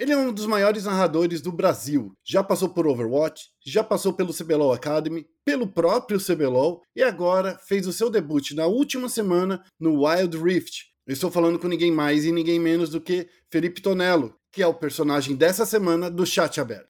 [0.00, 2.14] Ele é um dos maiores narradores do Brasil.
[2.24, 7.86] Já passou por Overwatch, já passou pelo CBLOL Academy, pelo próprio CBLOL e agora fez
[7.86, 10.86] o seu debut na última semana no Wild Rift.
[11.06, 14.66] Eu estou falando com ninguém mais e ninguém menos do que Felipe Tonello, que é
[14.66, 16.89] o personagem dessa semana do Chat Aberto.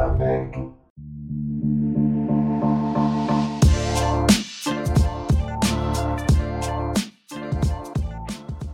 [0.00, 0.74] Aberto.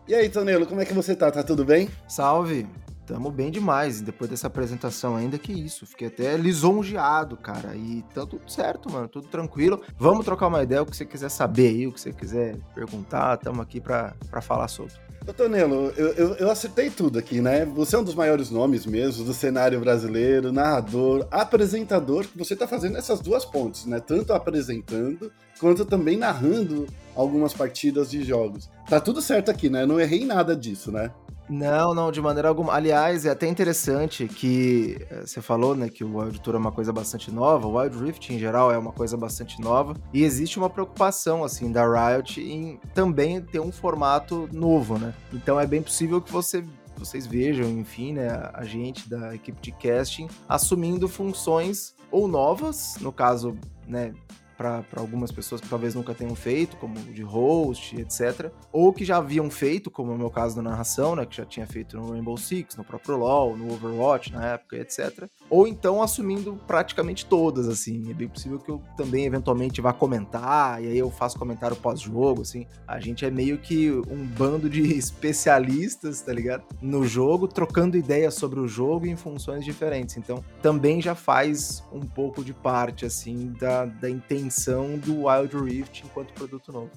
[0.09, 1.31] E aí, Tonelo, como é que você tá?
[1.31, 1.89] Tá tudo bem?
[2.07, 2.67] Salve!
[3.07, 4.01] Tamo bem demais.
[4.01, 5.87] Depois dessa apresentação ainda, que isso.
[5.87, 7.75] Fiquei até lisonjeado, cara.
[7.77, 9.09] E tá tudo certo, mano.
[9.09, 9.81] Tudo tranquilo.
[9.97, 13.37] Vamos trocar uma ideia, o que você quiser saber aí, o que você quiser perguntar.
[13.39, 15.06] Tamo aqui pra, pra falar sobre.
[15.29, 17.65] Ô, Tonelo, eu, eu, eu, acertei tudo aqui, né?
[17.65, 22.69] Você é um dos maiores nomes mesmo do cenário brasileiro, narrador, apresentador, que você tá
[22.69, 23.99] fazendo essas duas pontes, né?
[23.99, 26.87] Tanto apresentando, quanto também narrando
[27.17, 28.71] algumas partidas de jogos.
[28.89, 29.85] Tá tudo certo aqui, né?
[29.85, 31.11] Não errei nada disso, né?
[31.49, 32.75] Não, não, de maneira alguma.
[32.75, 36.73] Aliás, é até interessante que eh, você falou, né, que o Wild Tour é uma
[36.73, 40.59] coisa bastante nova, o Wild Rift em geral é uma coisa bastante nova, e existe
[40.59, 45.15] uma preocupação, assim, da Riot em também ter um formato novo, né?
[45.33, 46.65] Então é bem possível que você
[46.99, 53.13] vocês vejam, enfim, né, a gente da equipe de casting assumindo funções ou novas, no
[53.13, 53.55] caso,
[53.87, 54.15] né,
[54.57, 58.51] para algumas pessoas que talvez nunca tenham feito, como de host, etc.
[58.73, 61.67] Ou que já haviam feito, como no meu caso da narração, né, que já tinha
[61.67, 65.29] feito no Rainbow Six, no próprio LoL, no Overwatch na época, etc.
[65.49, 68.11] Ou então assumindo praticamente todas, assim.
[68.11, 72.43] É bem possível que eu também eventualmente vá comentar, e aí eu faço comentário pós-jogo,
[72.43, 72.67] assim.
[72.87, 76.65] A gente é meio que um bando de especialistas, tá ligado?
[76.81, 80.17] No jogo, trocando ideias sobre o jogo em funções diferentes.
[80.17, 86.05] Então, também já faz um pouco de parte, assim, da, da intenção do Wild Rift
[86.05, 86.91] enquanto produto novo.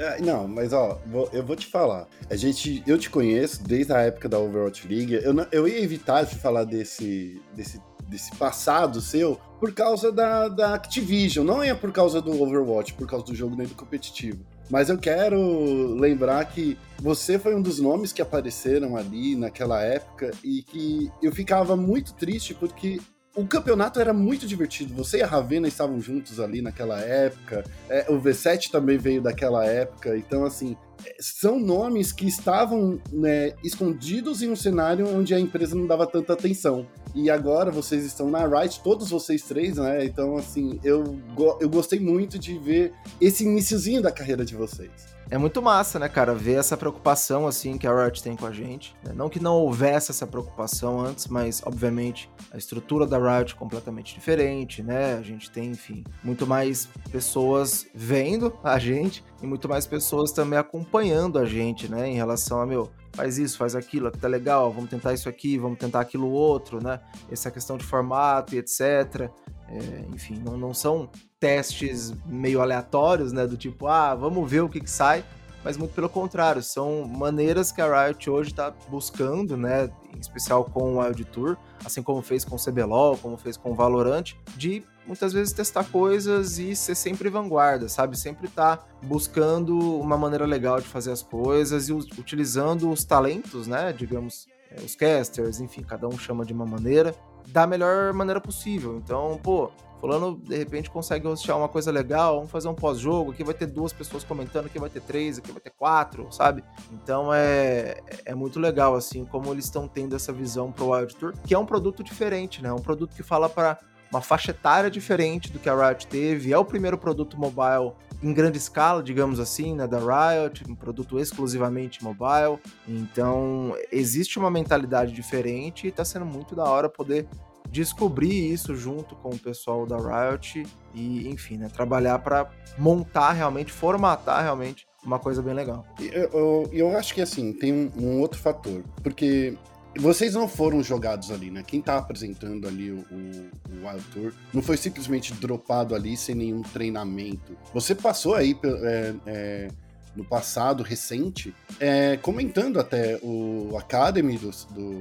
[0.00, 0.98] É, não, mas ó,
[1.30, 2.08] eu vou te falar.
[2.30, 5.12] A gente, eu te conheço desde a época da Overwatch League.
[5.12, 7.78] Eu, eu ia evitar de falar desse, desse,
[8.10, 11.46] desse passado seu por causa da, da Activision.
[11.46, 14.44] Não é por causa do Overwatch, por causa do jogo nem do competitivo.
[14.68, 20.30] Mas eu quero lembrar que você foi um dos nomes que apareceram ali naquela época
[20.44, 23.00] e que eu ficava muito triste porque
[23.34, 24.94] o campeonato era muito divertido.
[24.94, 27.64] Você e a Ravena estavam juntos ali naquela época.
[27.88, 30.16] É, o V7 também veio daquela época.
[30.16, 35.76] Então, assim, é, são nomes que estavam né, escondidos em um cenário onde a empresa
[35.76, 36.86] não dava tanta atenção.
[37.14, 40.04] E agora vocês estão na Riot, todos vocês três, né?
[40.04, 41.18] Então, assim, eu,
[41.60, 46.08] eu gostei muito de ver esse iníciozinho da carreira de vocês é muito massa, né,
[46.08, 48.96] cara, ver essa preocupação, assim, que a Riot tem com a gente.
[49.04, 49.12] Né?
[49.14, 54.12] Não que não houvesse essa preocupação antes, mas, obviamente, a estrutura da Riot é completamente
[54.12, 55.14] diferente, né?
[55.14, 60.58] A gente tem, enfim, muito mais pessoas vendo a gente e muito mais pessoas também
[60.58, 64.90] acompanhando a gente, né, em relação a, meu, faz isso, faz aquilo, tá legal, vamos
[64.90, 67.00] tentar isso aqui, vamos tentar aquilo outro, né?
[67.30, 69.30] Essa questão de formato e etc.
[69.68, 73.46] É, enfim, não, não são testes meio aleatórios, né?
[73.46, 75.24] Do tipo, ah, vamos ver o que, que sai.
[75.62, 79.90] Mas muito pelo contrário, são maneiras que a Riot hoje está buscando, né?
[80.14, 83.72] Em especial com o Wild Tour, assim como fez com o CBLOL, como fez com
[83.72, 88.18] o Valorant, de muitas vezes testar coisas e ser sempre vanguarda, sabe?
[88.18, 93.66] Sempre estar tá buscando uma maneira legal de fazer as coisas e utilizando os talentos,
[93.66, 93.92] né?
[93.92, 97.14] Digamos, é, os casters, enfim, cada um chama de uma maneira,
[97.50, 98.96] da melhor maneira possível.
[98.96, 103.44] Então, pô, Fulano de repente consegue hostear uma coisa legal, vamos fazer um pós-jogo, aqui
[103.44, 106.64] vai ter duas pessoas comentando, aqui vai ter três, aqui vai ter quatro, sabe?
[106.90, 111.34] Então é, é muito legal, assim, como eles estão tendo essa visão pro Wild Tour,
[111.44, 112.72] que é um produto diferente, né?
[112.72, 113.78] Um produto que fala para
[114.10, 118.34] uma faixa etária diferente do que a Riot teve, é o primeiro produto mobile em
[118.34, 122.58] grande escala, digamos assim, né, da Riot, um produto exclusivamente mobile.
[122.86, 127.26] Então, existe uma mentalidade diferente e está sendo muito da hora poder
[127.70, 130.64] descobrir isso junto com o pessoal da Riot
[130.94, 135.84] e, enfim, né, trabalhar para montar realmente, formatar realmente uma coisa bem legal.
[135.98, 139.56] Eu, eu, eu acho que assim, tem um, um, outro fator, porque
[139.98, 141.62] vocês não foram jogados ali, né?
[141.66, 146.62] Quem tá apresentando ali o, o, Wild Tour não foi simplesmente dropado ali sem nenhum
[146.62, 147.56] treinamento.
[147.74, 149.68] Você passou aí é, é,
[150.14, 155.00] no passado recente, é, comentando até o Academy do, do,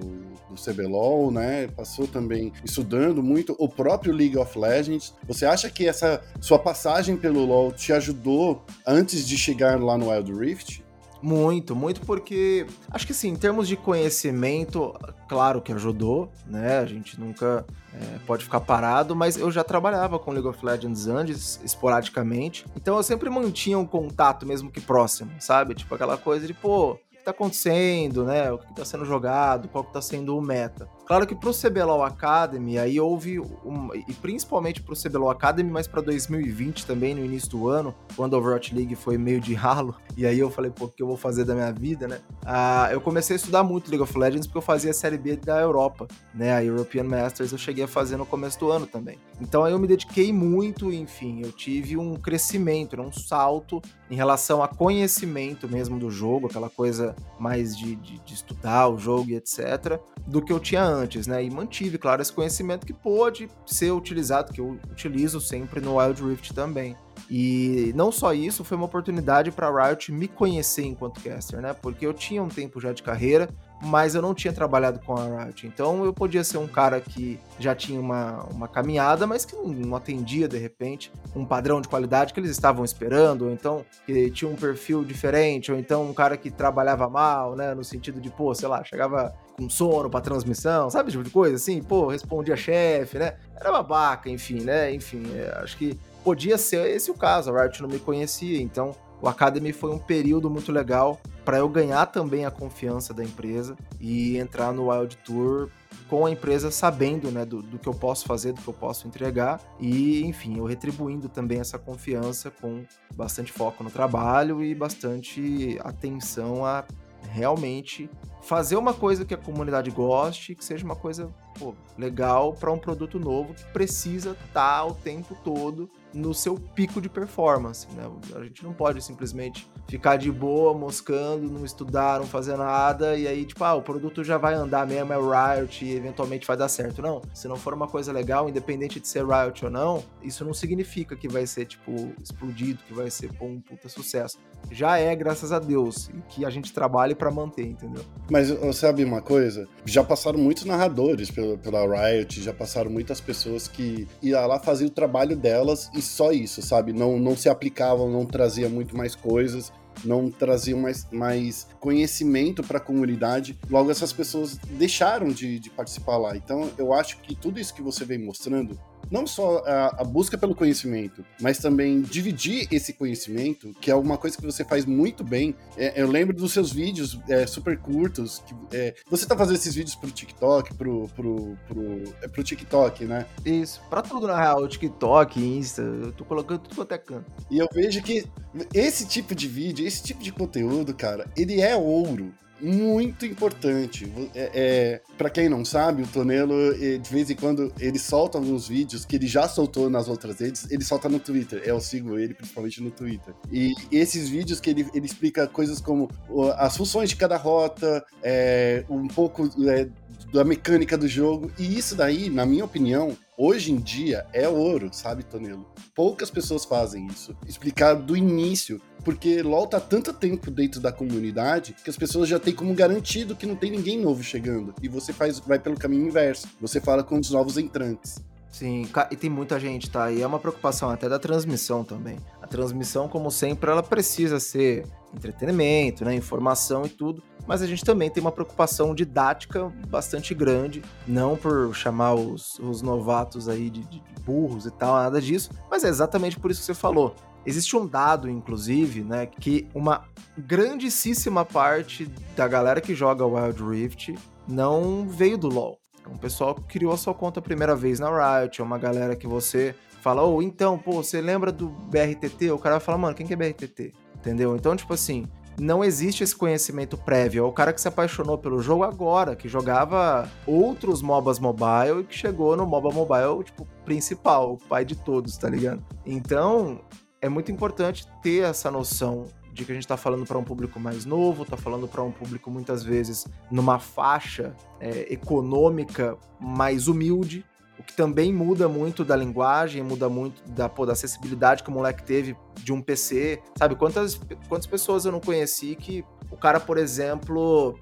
[0.50, 1.68] do CBLOL, né?
[1.68, 5.14] Passou também estudando muito o próprio League of Legends.
[5.28, 10.10] Você acha que essa sua passagem pelo LoL te ajudou antes de chegar lá no
[10.10, 10.84] Wild Rift?
[11.22, 14.94] Muito, muito porque acho que sim, em termos de conhecimento,
[15.28, 16.80] claro que ajudou, né?
[16.80, 21.08] A gente nunca é, pode ficar parado, mas eu já trabalhava com League of Legends
[21.08, 25.76] antes, esporadicamente, então eu sempre mantinha um contato, mesmo que próximo, sabe?
[25.76, 28.52] Tipo aquela coisa de, pô, está acontecendo, né?
[28.52, 30.88] O que está sendo jogado, qual que está sendo o meta.
[31.10, 35.68] Claro que para o CBLOL Academy, aí houve, um, e principalmente para o CBLOL Academy,
[35.68, 39.56] mas para 2020 também, no início do ano, quando a Overwatch League foi meio de
[39.56, 42.20] ralo, e aí eu falei, pô, o que eu vou fazer da minha vida, né?
[42.46, 45.36] Ah, eu comecei a estudar muito League of Legends porque eu fazia a Série B
[45.36, 46.54] da Europa, né?
[46.54, 49.18] A European Masters eu cheguei a fazer no começo do ano também.
[49.42, 53.02] Então aí eu me dediquei muito, enfim, eu tive um crescimento, né?
[53.02, 53.82] um salto
[54.12, 58.98] em relação a conhecimento mesmo do jogo, aquela coisa mais de, de, de estudar o
[58.98, 61.44] jogo e etc., do que eu tinha antes antes, né?
[61.44, 66.22] E mantive, claro, esse conhecimento que pôde ser utilizado, que eu utilizo sempre no Wild
[66.24, 66.96] Rift também.
[67.30, 71.74] E não só isso, foi uma oportunidade para a Riot me conhecer enquanto caster, né?
[71.74, 73.50] Porque eu tinha um tempo já de carreira,
[73.84, 75.68] mas eu não tinha trabalhado com a Riot.
[75.68, 79.96] Então eu podia ser um cara que já tinha uma, uma caminhada, mas que não,
[79.96, 84.50] atendia de repente um padrão de qualidade que eles estavam esperando, ou então que tinha
[84.50, 87.76] um perfil diferente, ou então um cara que trabalhava mal, né?
[87.76, 91.12] No sentido de, pô, sei lá, chegava com sono pra transmissão, sabe?
[91.12, 93.36] Tipo de coisa, assim, pô, respondia chefe, né?
[93.60, 94.94] Era babaca, enfim, né?
[94.94, 97.54] Enfim, é, acho que podia ser esse o caso.
[97.54, 101.68] A Riot não me conhecia, então o Academy foi um período muito legal para eu
[101.68, 105.70] ganhar também a confiança da empresa e entrar no Wild Tour
[106.08, 109.08] com a empresa sabendo né, do, do, que eu posso fazer, do que eu posso
[109.08, 112.84] entregar e, enfim, eu retribuindo também essa confiança com
[113.16, 116.86] bastante foco no trabalho e bastante atenção a
[117.32, 118.10] realmente
[118.42, 122.78] fazer uma coisa que a comunidade goste, que seja uma coisa pô, legal para um
[122.78, 127.88] produto novo que precisa estar tá o tempo todo no seu pico de performance.
[127.94, 128.04] Né?
[128.36, 133.28] A gente não pode simplesmente ficar de boa, moscando, não estudar, não fazer nada, e
[133.28, 136.70] aí, tipo, ah, o produto já vai andar mesmo, é Riot e eventualmente vai dar
[136.70, 137.02] certo.
[137.02, 140.54] Não, se não for uma coisa legal, independente de ser Riot ou não, isso não
[140.54, 144.38] significa que vai ser, tipo, explodido, que vai ser pô, um puta sucesso.
[144.72, 148.04] Já é, graças a Deus, que a gente trabalhe para manter, entendeu?
[148.30, 149.68] Mas sabe uma coisa?
[149.86, 151.58] Já passaram muitos narradores pela,
[151.88, 156.62] Riot, já passaram muitas pessoas que iam lá fazer o trabalho delas e só isso,
[156.62, 156.94] sabe?
[156.94, 159.72] Não, não se aplicavam, não trazia muito mais coisas
[160.04, 163.58] não traziam mais, mais conhecimento para a comunidade.
[163.70, 166.36] Logo, essas pessoas deixaram de, de, participar lá.
[166.36, 168.80] Então, eu acho que tudo isso que você vem mostrando
[169.12, 174.18] não só a, a, busca pelo conhecimento, mas também dividir esse conhecimento, que é uma
[174.18, 175.56] coisa que você faz muito bem.
[175.78, 178.44] É, eu lembro dos seus vídeos é, super curtos.
[178.46, 183.06] Que, é, você tá fazendo esses vídeos pro TikTok, pro, pro, pro, é pro TikTok,
[183.06, 183.26] né?
[183.46, 187.32] Isso, pra tudo na real, TikTok, Insta, eu tô colocando tudo quanto é canto.
[187.50, 188.26] E eu vejo que
[188.74, 194.12] esse tipo de vídeo, esse tipo de conteúdo, cara, ele é ouro muito importante.
[194.34, 198.68] É, é para quem não sabe, o Tonelo, de vez em quando, ele solta alguns
[198.68, 201.62] vídeos que ele já soltou nas outras redes, ele solta no Twitter.
[201.66, 203.34] Eu sigo ele principalmente no Twitter.
[203.52, 206.10] E esses vídeos que ele, ele explica coisas como
[206.58, 209.88] as funções de cada rota, é, um pouco é,
[210.32, 211.52] da mecânica do jogo.
[211.58, 215.66] E isso daí, na minha opinião, hoje em dia é ouro, sabe, Tonelo?
[215.96, 217.36] Poucas pessoas fazem isso.
[217.48, 222.40] Explicar do início, porque LoL tá tanto tempo dentro da comunidade que as pessoas já
[222.40, 224.74] têm como garantido que não tem ninguém novo chegando.
[224.82, 226.48] E você faz, vai pelo caminho inverso.
[226.60, 228.20] Você fala com os novos entrantes.
[228.52, 230.12] Sim, e tem muita gente, tá?
[230.12, 232.18] E é uma preocupação até da transmissão também.
[232.42, 237.84] A transmissão, como sempre, ela precisa ser entretenimento, né, informação e tudo, mas a gente
[237.84, 243.84] também tem uma preocupação didática bastante grande, não por chamar os, os novatos aí de,
[243.86, 247.16] de burros e tal, nada disso, mas é exatamente por isso que você falou.
[247.46, 250.06] Existe um dado, inclusive, né, que uma
[250.38, 252.06] grandíssima parte
[252.36, 254.16] da galera que joga Wild Rift
[254.48, 255.80] não veio do LoL.
[256.08, 259.16] Um pessoal que criou a sua conta a primeira vez na Riot, é uma galera
[259.16, 262.52] que você fala, ou oh, então, pô, você lembra do BRTT?
[262.52, 263.94] O cara vai falar, mano, quem que é BRTT?
[264.16, 264.56] Entendeu?
[264.56, 265.26] Então, tipo assim,
[265.60, 267.44] não existe esse conhecimento prévio.
[267.44, 272.04] É o cara que se apaixonou pelo jogo agora, que jogava outros MOBAs mobile e
[272.06, 275.84] que chegou no MOBA mobile, tipo, principal, o pai de todos, tá ligado?
[276.06, 276.82] Então,
[277.22, 280.80] é muito importante ter essa noção de que a gente está falando para um público
[280.80, 287.44] mais novo, está falando para um público muitas vezes numa faixa é, econômica mais humilde,
[287.78, 291.74] o que também muda muito da linguagem, muda muito da, pô, da acessibilidade que o
[291.74, 293.42] moleque teve de um PC.
[293.58, 297.80] Sabe, quantas, quantas pessoas eu não conheci que o cara, por exemplo,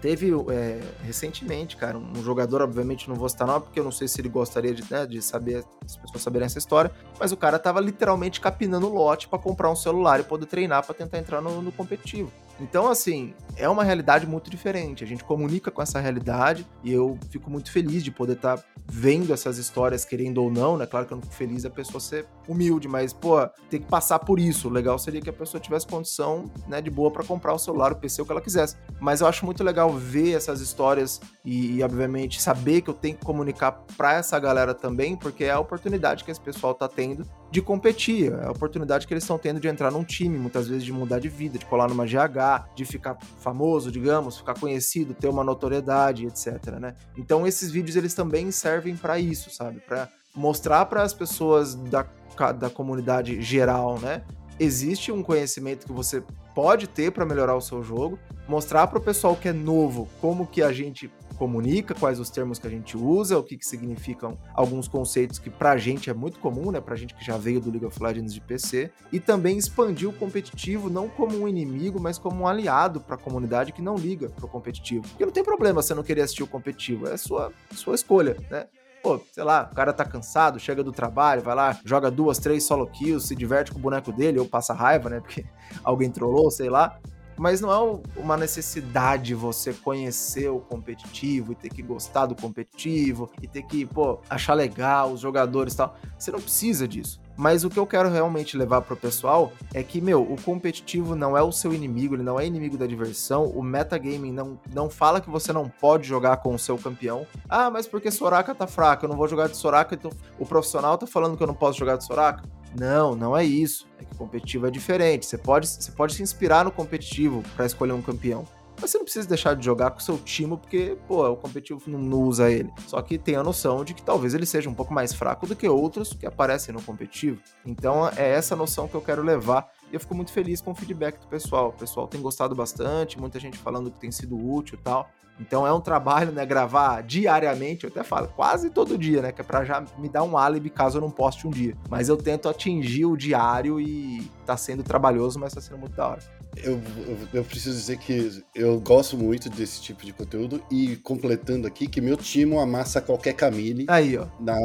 [0.00, 4.06] Teve é, recentemente, cara, um jogador, obviamente não vou citar nome, porque eu não sei
[4.06, 7.58] se ele gostaria de, né, de saber, as pessoas saberem essa história, mas o cara
[7.58, 11.60] tava literalmente capinando lote para comprar um celular e poder treinar para tentar entrar no,
[11.60, 12.30] no, competitivo.
[12.60, 15.04] Então, assim, é uma realidade muito diferente.
[15.04, 18.64] A gente comunica com essa realidade e eu fico muito feliz de poder estar tá
[18.90, 20.86] vendo essas histórias, querendo ou não, né?
[20.86, 24.18] Claro que eu não fico feliz a pessoa ser humilde, mas, pô, tem que passar
[24.18, 24.68] por isso.
[24.68, 27.92] O legal seria que a pessoa tivesse condição, né, de boa para comprar o celular,
[27.92, 28.76] o PC, o que ela quisesse.
[29.00, 33.16] Mas eu acho muito legal ver essas histórias e, e obviamente, saber que eu tenho
[33.16, 37.26] que comunicar para essa galera também, porque é a oportunidade que esse pessoal tá tendo
[37.50, 40.84] de competir, é a oportunidade que eles estão tendo de entrar num time, muitas vezes
[40.84, 45.28] de mudar de vida, de colar numa GH, de ficar famoso, digamos, ficar conhecido, ter
[45.28, 46.94] uma notoriedade, etc, né?
[47.16, 49.80] Então esses vídeos eles também servem para isso, sabe?
[49.80, 52.06] Para mostrar para as pessoas da,
[52.52, 54.22] da comunidade geral, né?
[54.60, 56.22] Existe um conhecimento que você
[56.54, 60.46] pode ter para melhorar o seu jogo, mostrar para o pessoal que é novo como
[60.46, 64.36] que a gente comunica, quais os termos que a gente usa, o que, que significam
[64.52, 66.80] alguns conceitos que pra gente é muito comum, né?
[66.80, 70.12] Pra gente que já veio do League of Legends de PC, e também expandir o
[70.12, 74.28] competitivo não como um inimigo, mas como um aliado para a comunidade que não liga
[74.28, 75.06] pro competitivo.
[75.08, 78.66] Porque não tem problema você não querer assistir o competitivo, é sua sua escolha, né?
[79.00, 82.64] Pô, sei lá, o cara tá cansado, chega do trabalho, vai lá, joga duas, três
[82.64, 85.20] solo kills, se diverte com o boneco dele ou passa raiva, né?
[85.20, 85.44] Porque
[85.84, 86.98] alguém trollou, sei lá
[87.38, 93.30] mas não é uma necessidade você conhecer o competitivo e ter que gostar do competitivo
[93.40, 95.96] e ter que, pô, achar legal os jogadores e tal.
[96.18, 97.20] Você não precisa disso.
[97.36, 101.38] Mas o que eu quero realmente levar pro pessoal é que, meu, o competitivo não
[101.38, 103.44] é o seu inimigo, ele não é inimigo da diversão.
[103.44, 107.24] O metagaming não, não fala que você não pode jogar com o seu campeão.
[107.48, 110.98] Ah, mas porque Soraka tá fraco, eu não vou jogar de Soraka, então o profissional
[110.98, 112.42] tá falando que eu não posso jogar de Soraka?
[112.76, 113.86] Não, não é isso.
[113.98, 115.26] É que o competitivo é diferente.
[115.26, 118.44] Você pode, você pode se inspirar no competitivo para escolher um campeão.
[118.80, 121.82] Mas você não precisa deixar de jogar com o seu time, porque, pô, o competitivo
[121.86, 122.70] não, não usa ele.
[122.86, 125.56] Só que tem a noção de que talvez ele seja um pouco mais fraco do
[125.56, 127.40] que outros que aparecem no competitivo.
[127.66, 129.68] Então é essa noção que eu quero levar.
[129.90, 131.68] E eu fico muito feliz com o feedback do pessoal.
[131.68, 135.08] O pessoal tem gostado bastante, muita gente falando que tem sido útil e tal.
[135.40, 139.40] Então é um trabalho, né, gravar diariamente, eu até falo, quase todo dia, né, que
[139.40, 141.76] é pra já me dar um álibi caso eu não poste um dia.
[141.88, 146.08] Mas eu tento atingir o diário e tá sendo trabalhoso, mas tá sendo muito da
[146.08, 146.37] hora.
[146.56, 151.66] Eu, eu, eu, preciso dizer que eu gosto muito desse tipo de conteúdo e completando
[151.66, 153.86] aqui que meu time amassa qualquer Camille.
[153.88, 154.26] Aí, ó.
[154.40, 154.56] Na...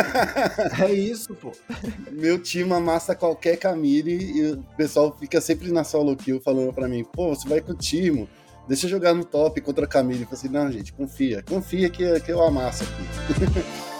[0.84, 1.52] é isso, pô.
[2.10, 6.88] Meu time amassa qualquer Camille e o pessoal fica sempre na solo kill falando pra
[6.88, 8.28] mim, pô, você vai com o Timo
[8.66, 10.22] deixa eu jogar no top contra a Camille.
[10.22, 13.84] Eu falei assim, não, gente, confia, confia que, que eu amasso aqui.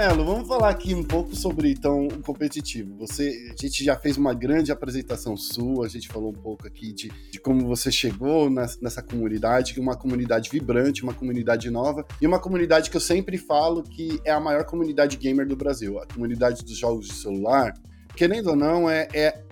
[0.00, 2.96] Tonelo, vamos falar aqui um pouco sobre então o competitivo.
[2.96, 6.90] Você, a gente já fez uma grande apresentação sua, a gente falou um pouco aqui
[6.90, 12.38] de, de como você chegou nessa, comunidade, uma comunidade vibrante, uma comunidade nova, e uma
[12.38, 16.64] comunidade que eu sempre falo que é a maior comunidade gamer do Brasil, a comunidade
[16.64, 17.74] dos jogos de celular.
[18.16, 19.42] Querendo ou não, é, é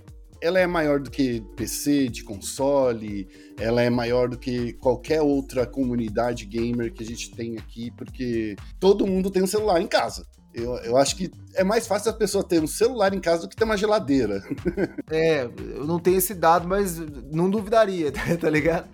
[0.41, 3.29] ela é maior do que PC, de console,
[3.59, 8.57] ela é maior do que qualquer outra comunidade gamer que a gente tem aqui, porque
[8.81, 10.25] todo mundo tem um celular em casa.
[10.59, 13.49] Eu, eu acho que é mais fácil a pessoa ter um celular em casa do
[13.49, 14.43] que ter uma geladeira.
[15.11, 16.99] É, eu não tenho esse dado, mas
[17.33, 18.89] não duvidaria, tá ligado?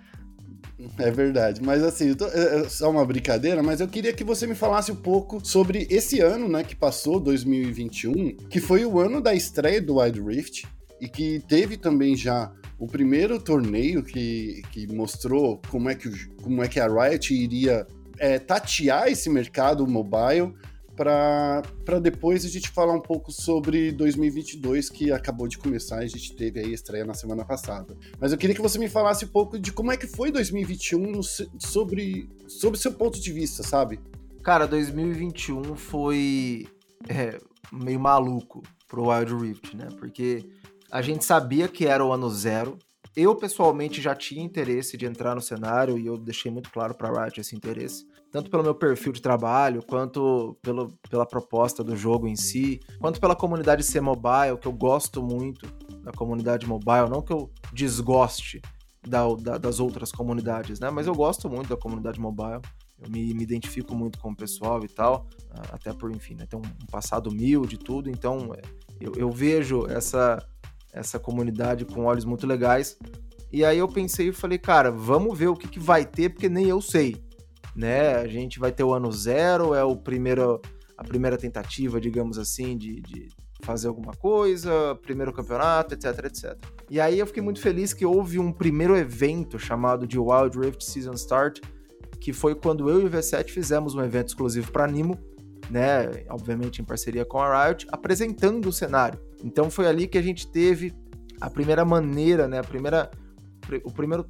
[0.98, 4.46] É verdade, mas assim, tô, é, é só uma brincadeira, mas eu queria que você
[4.46, 9.20] me falasse um pouco sobre esse ano, né, que passou, 2021, que foi o ano
[9.20, 10.66] da estreia do Wild Rift,
[11.00, 16.10] e que teve também já o primeiro torneio que, que mostrou como é que,
[16.42, 17.86] como é que a Riot iria
[18.18, 20.54] é, tatear esse mercado mobile
[20.96, 26.08] para depois a gente falar um pouco sobre 2022 que acabou de começar e a
[26.08, 27.96] gente teve aí a estreia na semana passada.
[28.18, 30.98] Mas eu queria que você me falasse um pouco de como é que foi 2021
[31.10, 34.00] no, sobre sobre seu ponto de vista, sabe?
[34.42, 36.66] Cara, 2021 foi
[37.08, 37.38] é,
[37.72, 39.88] meio maluco pro Wild Rift, né?
[39.98, 40.48] Porque
[40.90, 42.78] a gente sabia que era o ano zero.
[43.16, 47.24] Eu, pessoalmente, já tinha interesse de entrar no cenário e eu deixei muito claro para
[47.24, 48.06] Riot esse interesse.
[48.34, 53.20] Tanto pelo meu perfil de trabalho, quanto pelo, pela proposta do jogo em si, quanto
[53.20, 55.64] pela comunidade ser mobile, que eu gosto muito
[56.02, 57.08] da comunidade mobile.
[57.08, 58.60] Não que eu desgoste
[59.06, 60.90] da, da, das outras comunidades, né?
[60.90, 62.60] Mas eu gosto muito da comunidade mobile.
[63.00, 65.28] Eu me, me identifico muito com o pessoal e tal,
[65.70, 68.10] até por, enfim, né, um, um passado humilde e tudo.
[68.10, 68.62] Então, é,
[69.00, 70.44] eu, eu vejo essa
[70.92, 72.98] essa comunidade com olhos muito legais.
[73.52, 76.48] E aí eu pensei e falei, cara, vamos ver o que, que vai ter, porque
[76.48, 77.23] nem eu sei.
[77.74, 78.14] Né?
[78.16, 80.60] A gente vai ter o ano zero, é o primeiro,
[80.96, 83.28] a primeira tentativa, digamos assim, de, de
[83.62, 86.56] fazer alguma coisa, primeiro campeonato, etc, etc.
[86.88, 90.84] E aí eu fiquei muito feliz que houve um primeiro evento chamado de Wild Rift
[90.84, 91.60] Season Start,
[92.20, 95.18] que foi quando eu e o V7 fizemos um evento exclusivo para Nimo,
[95.70, 99.18] né, obviamente em parceria com a Riot, apresentando o cenário.
[99.42, 100.94] Então foi ali que a gente teve
[101.40, 103.10] a primeira maneira, né, a primeira,
[103.82, 104.26] o primeiro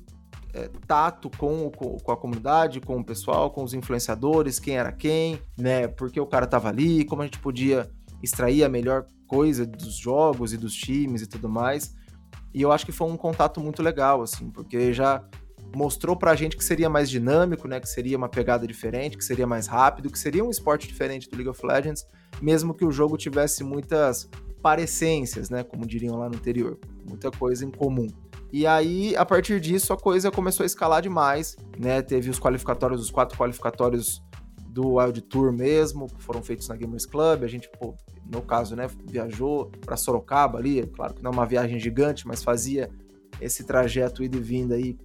[0.54, 4.92] é, tato com, com, com, a comunidade, com o pessoal, com os influenciadores, quem era
[4.92, 7.90] quem, né, porque o cara tava ali, como a gente podia
[8.22, 11.94] extrair a melhor coisa dos jogos e dos times e tudo mais.
[12.54, 15.24] E eu acho que foi um contato muito legal, assim, porque já
[15.74, 17.80] mostrou pra gente que seria mais dinâmico, né?
[17.80, 21.36] Que seria uma pegada diferente, que seria mais rápido, que seria um esporte diferente do
[21.36, 22.06] League of Legends,
[22.40, 24.30] mesmo que o jogo tivesse muitas
[24.62, 25.64] parecências, né?
[25.64, 28.06] Como diriam lá no interior, muita coisa em comum.
[28.56, 32.00] E aí, a partir disso, a coisa começou a escalar demais, né?
[32.00, 34.22] Teve os qualificatórios, os quatro qualificatórios
[34.68, 37.42] do Wild Tour mesmo, foram feitos na Gamers Club.
[37.42, 41.44] A gente, pô, no caso, né, viajou para Sorocaba ali, claro que não é uma
[41.44, 42.88] viagem gigante, mas fazia
[43.40, 44.96] esse trajeto ida e vinda aí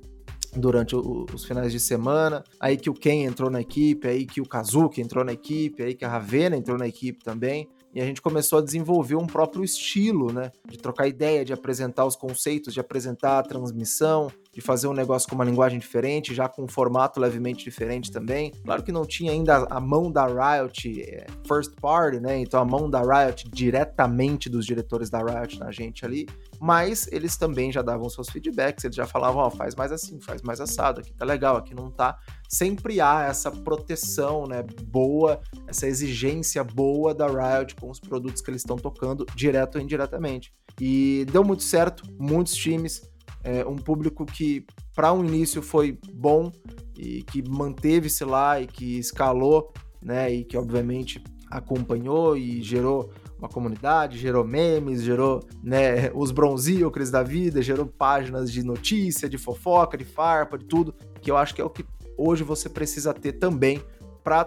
[0.56, 2.44] durante o, os finais de semana.
[2.60, 5.96] Aí que o Ken entrou na equipe, aí que o Kazuki entrou na equipe, aí
[5.96, 7.68] que a Ravena entrou na equipe também.
[7.94, 10.52] E a gente começou a desenvolver um próprio estilo, né?
[10.68, 15.30] De trocar ideia, de apresentar os conceitos, de apresentar a transmissão, de fazer um negócio
[15.30, 18.52] com uma linguagem diferente, já com um formato levemente diferente também.
[18.64, 22.38] Claro que não tinha ainda a mão da Riot é, first party, né?
[22.40, 26.28] Então a mão da Riot diretamente dos diretores da Riot na gente ali,
[26.60, 30.20] mas eles também já davam seus feedbacks, eles já falavam, ó, oh, faz mais assim,
[30.20, 32.18] faz mais assado, aqui tá legal, aqui não tá.
[32.48, 38.50] Sempre há essa proteção, né, boa, essa exigência boa da Riot com os produtos que
[38.50, 40.52] eles estão tocando, direto ou indiretamente.
[40.80, 43.09] E deu muito certo, muitos times,
[43.44, 44.66] é, um público que
[44.96, 46.52] para um início foi bom
[46.98, 53.48] e que manteve-se lá e que escalou, né, e que obviamente acompanhou e gerou uma
[53.48, 59.98] comunidade, gerou memes, gerou né, os bronzíocres da vida, gerou páginas de notícia, de fofoca,
[59.98, 61.86] de farpa, de tudo, que eu acho que é o que
[62.18, 63.82] hoje você precisa ter também
[64.24, 64.46] para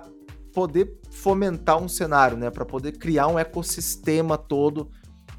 [0.53, 4.91] poder fomentar um cenário, né, para poder criar um ecossistema todo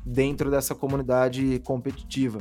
[0.03, 2.39] dentro dessa comunidade competitiva.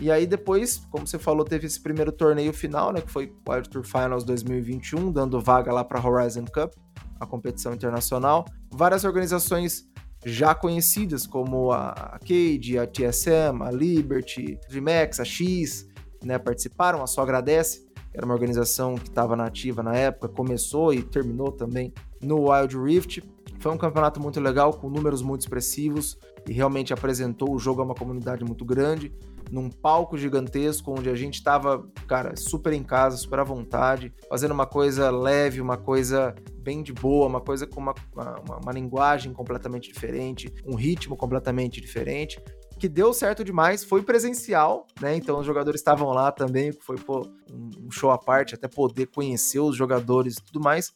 [0.00, 3.52] E aí depois, como você falou, teve esse primeiro torneio final, né, que foi o
[3.52, 6.72] Wild Tour Finals 2021, dando vaga lá para Horizon Cup,
[7.18, 8.46] a competição internacional.
[8.70, 9.86] Várias organizações
[10.24, 15.86] já conhecidas como a Cade, a TSM, a Liberty, a DreamHack, a X,
[16.24, 21.02] né, participaram, a Só Agradece, era uma organização que estava nativa na época, começou e
[21.02, 23.22] terminou também no Wild Rift.
[23.60, 26.18] Foi um campeonato muito legal, com números muito expressivos
[26.48, 29.12] e realmente apresentou o jogo a uma comunidade muito grande
[29.50, 34.52] num palco gigantesco onde a gente estava, cara, super em casa, super à vontade, fazendo
[34.52, 39.32] uma coisa leve, uma coisa bem de boa, uma coisa com uma, uma, uma linguagem
[39.32, 42.40] completamente diferente, um ritmo completamente diferente
[42.78, 45.14] que deu certo demais, foi presencial, né?
[45.14, 49.60] Então os jogadores estavam lá também, foi pô, um show à parte, até poder conhecer
[49.60, 50.90] os jogadores e tudo mais.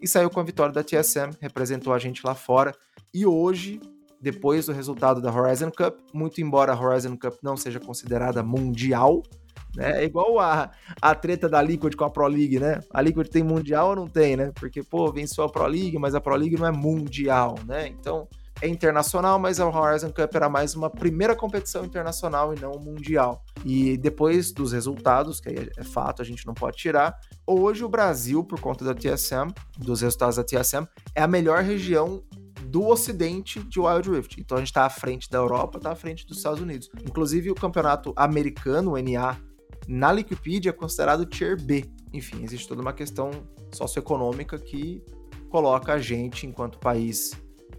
[0.00, 2.74] E saiu com a vitória da TSM, representou a gente lá fora.
[3.12, 3.80] E hoje
[4.20, 9.22] depois do resultado da Horizon Cup, muito embora a Horizon Cup não seja considerada mundial,
[9.74, 10.02] né?
[10.02, 12.80] É igual a, a treta da Liquid com a Pro League, né?
[12.92, 14.52] A Liquid tem mundial ou não tem, né?
[14.54, 17.88] Porque, pô, venceu a Pro League, mas a Pro League não é mundial, né?
[17.88, 18.28] Então,
[18.62, 23.42] é internacional, mas a Horizon Cup era mais uma primeira competição internacional e não mundial.
[23.64, 27.88] E depois dos resultados, que aí é fato, a gente não pode tirar, hoje o
[27.88, 32.22] Brasil, por conta da TSM, dos resultados da TSM, é a melhor região
[32.62, 34.40] do ocidente de Wild Rift.
[34.40, 36.90] Então a gente está à frente da Europa, está à frente dos Estados Unidos.
[37.02, 39.36] Inclusive o campeonato americano, o NA,
[39.88, 41.84] na Wikipedia é considerado Tier B.
[42.12, 43.30] Enfim, existe toda uma questão
[43.72, 45.02] socioeconômica que
[45.48, 47.32] coloca a gente, enquanto país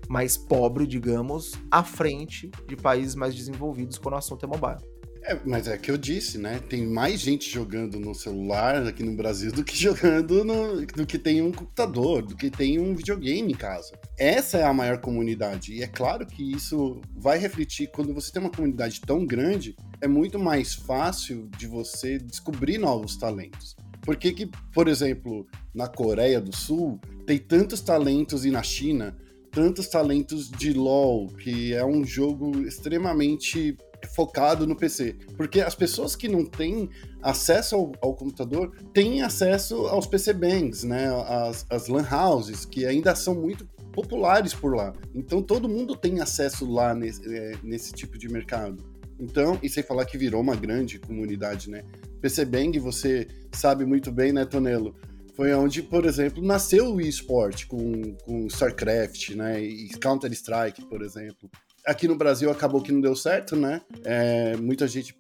[0.09, 4.91] mais pobre, digamos, à frente de países mais desenvolvidos quando o assunto é mobile.
[5.23, 6.59] É, mas é que eu disse, né?
[6.67, 11.19] Tem mais gente jogando no celular aqui no Brasil do que jogando no, do que
[11.19, 13.91] tem um computador, do que tem um videogame em casa.
[14.17, 15.73] Essa é a maior comunidade.
[15.73, 20.07] E é claro que isso vai refletir quando você tem uma comunidade tão grande, é
[20.07, 23.75] muito mais fácil de você descobrir novos talentos.
[24.01, 29.15] Por que, que, por exemplo, na Coreia do Sul tem tantos talentos e na China
[29.51, 33.77] tantos talentos de LoL, que é um jogo extremamente
[34.15, 35.15] focado no PC.
[35.35, 36.89] Porque as pessoas que não têm
[37.21, 41.07] acesso ao, ao computador têm acesso aos PC Bangs, né?
[41.27, 44.93] As, as LAN houses, que ainda são muito populares por lá.
[45.13, 48.83] Então todo mundo tem acesso lá nesse, é, nesse tipo de mercado.
[49.19, 51.83] Então, e sem falar que virou uma grande comunidade, né?
[52.21, 54.95] PC Bang, você sabe muito bem, né, Tonelo?
[55.35, 59.61] Foi onde, por exemplo, nasceu o eSport com, com StarCraft, né?
[59.61, 61.49] E Counter-Strike, por exemplo.
[61.85, 63.81] aqui no Brasil acabou que não deu certo, né?
[64.03, 65.19] É, muita gente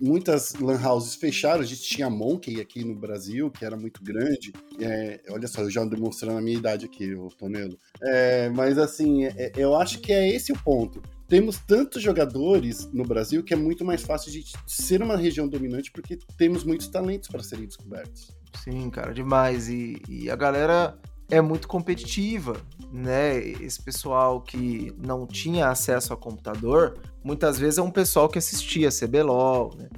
[0.00, 1.62] muitas lan houses fecharam.
[1.62, 4.52] A gente tinha Monkey aqui no Brasil, que era muito grande.
[4.80, 7.76] É, olha só, eu já demonstrando a minha idade aqui, o Tonelo.
[8.02, 13.04] É, mas assim, é, eu acho que é esse o ponto temos tantos jogadores no
[13.04, 17.26] Brasil que é muito mais fácil de ser uma região dominante porque temos muitos talentos
[17.26, 18.36] para serem descobertos.
[18.54, 19.68] Sim, cara, demais.
[19.68, 20.98] E, e, a galera
[21.30, 22.56] é muito competitiva,
[22.92, 23.38] né?
[23.38, 28.90] Esse pessoal que não tinha acesso a computador, muitas vezes é um pessoal que assistia
[28.90, 29.88] CBLOL, né?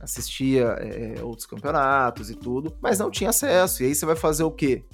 [0.00, 3.82] assistia é, outros campeonatos e tudo, mas não tinha acesso.
[3.82, 4.84] E aí você vai fazer o quê?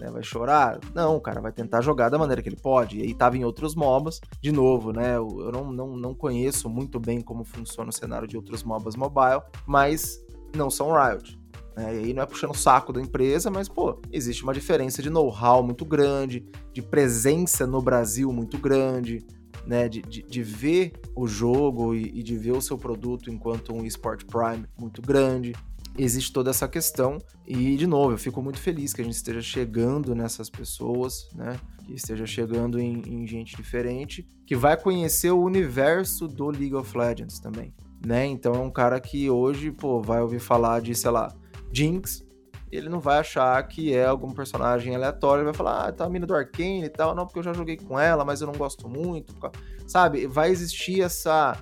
[0.00, 0.10] né?
[0.10, 0.80] Vai chorar?
[0.94, 2.98] Não, o cara vai tentar jogar da maneira que ele pode.
[2.98, 5.16] E aí tava em outros MOBAs, de novo, né?
[5.16, 9.42] Eu não, não, não conheço muito bem como funciona o cenário de outros MOBAs mobile,
[9.66, 10.18] mas
[10.56, 11.38] não são Riot.
[11.80, 11.94] Né?
[11.94, 15.08] E aí não é puxando o saco da empresa, mas, pô, existe uma diferença de
[15.08, 19.24] know-how muito grande, de presença no Brasil muito grande,
[19.66, 19.88] né?
[19.88, 23.84] De, de, de ver o jogo e, e de ver o seu produto enquanto um
[23.84, 25.54] eSport Prime muito grande
[25.98, 27.18] existe toda essa questão.
[27.46, 31.58] E, de novo, eu fico muito feliz que a gente esteja chegando nessas pessoas, né?
[31.84, 36.96] Que esteja chegando em, em gente diferente, que vai conhecer o universo do League of
[36.96, 38.26] Legends também, né?
[38.26, 41.34] Então é um cara que hoje, pô, vai ouvir falar de, sei lá,
[41.72, 42.24] Jinx,
[42.70, 46.08] ele não vai achar que é algum personagem aleatório, ele vai falar, ah, tá a
[46.08, 48.54] mina do Arcane e tal, não, porque eu já joguei com ela, mas eu não
[48.54, 49.34] gosto muito,
[49.86, 50.26] sabe?
[50.26, 51.56] Vai existir essa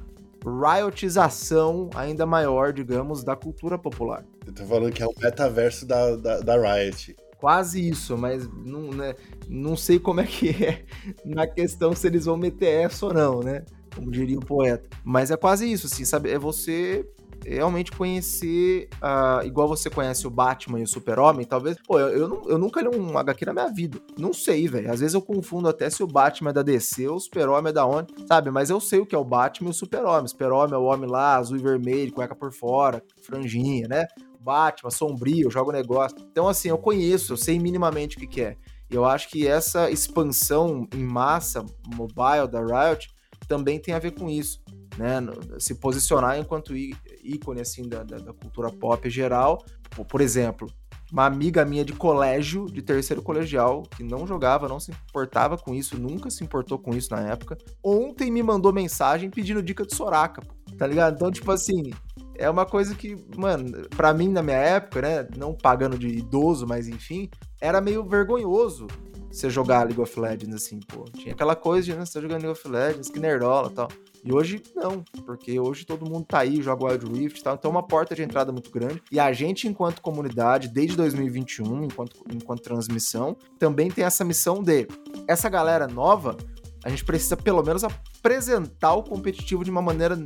[0.44, 4.24] riotização ainda maior, digamos, da cultura popular.
[4.46, 7.16] Eu tô falando que é o metaverso da, da, da Riot.
[7.38, 9.14] Quase isso, mas não, né,
[9.48, 10.84] não sei como é que é
[11.24, 13.64] na questão se eles vão meter essa ou não, né?
[13.94, 14.88] Como diria o poeta.
[15.04, 16.30] Mas é quase isso, assim, sabe?
[16.30, 17.06] É você
[17.44, 21.76] realmente conhecer, uh, igual você conhece o Batman e o Super-Homem, talvez.
[21.86, 23.98] Pô, eu, eu, eu, nunca li um HQ na minha vida.
[24.18, 24.90] Não sei, velho.
[24.90, 27.72] Às vezes eu confundo até se o Batman é da DC ou o Super-Homem é
[27.72, 28.50] da onde, sabe?
[28.50, 30.28] Mas eu sei o que é o Batman e o Super-Homem.
[30.28, 34.06] Super-Homem é o homem lá, azul e vermelho, cueca por fora, franjinha, né?
[34.40, 36.16] Batman, sombrio, joga o negócio.
[36.30, 38.56] Então, assim, eu conheço, eu sei minimamente o que, que é.
[38.90, 43.10] E eu acho que essa expansão em massa mobile da Riot
[43.46, 44.62] também tem a ver com isso
[44.98, 45.20] né,
[45.58, 49.64] se posicionar enquanto ícone assim da, da, da cultura pop geral.
[50.08, 50.68] Por exemplo,
[51.10, 55.74] uma amiga minha de colégio, de terceiro colegial, que não jogava, não se importava com
[55.74, 59.94] isso, nunca se importou com isso na época, ontem me mandou mensagem pedindo dica de
[59.94, 60.42] Soraka,
[60.76, 61.14] tá ligado?
[61.14, 61.92] Então, tipo assim,
[62.34, 66.66] é uma coisa que, mano, pra mim na minha época, né, não pagando de idoso,
[66.66, 67.30] mas enfim,
[67.60, 68.86] era meio vergonhoso
[69.30, 71.04] você jogar League of Legends, assim, pô.
[71.04, 73.88] Tinha aquela coisa de, né, você tá jogando League of Legends, que nerdola e tal.
[74.24, 77.70] E hoje não, porque hoje todo mundo tá aí, joga Wild Rift e tal, então
[77.70, 79.02] é uma porta de entrada muito grande.
[79.10, 84.86] E a gente, enquanto comunidade, desde 2021, enquanto, enquanto transmissão, também tem essa missão de
[85.26, 86.36] essa galera nova,
[86.84, 90.16] a gente precisa pelo menos apresentar o competitivo de uma maneira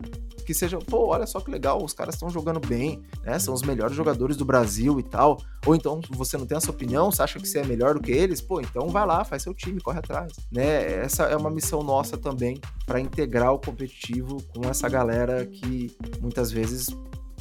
[0.45, 3.39] que seja, pô, olha só que legal, os caras estão jogando bem, né?
[3.39, 5.39] São os melhores jogadores do Brasil e tal.
[5.67, 8.11] Ou então você não tem essa opinião, você acha que você é melhor do que
[8.11, 8.41] eles?
[8.41, 11.01] Pô, então vai lá, faz seu time, corre atrás, né?
[11.01, 16.51] Essa é uma missão nossa também para integrar o competitivo com essa galera que muitas
[16.51, 16.89] vezes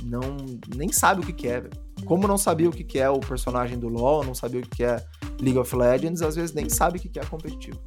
[0.03, 0.21] não
[0.75, 1.63] nem sabe o que, que é.
[2.05, 5.03] Como não sabia o que, é o personagem do LoL, não sabia o que, é
[5.39, 7.79] League of Legends, às vezes nem sabe o que é competitivo.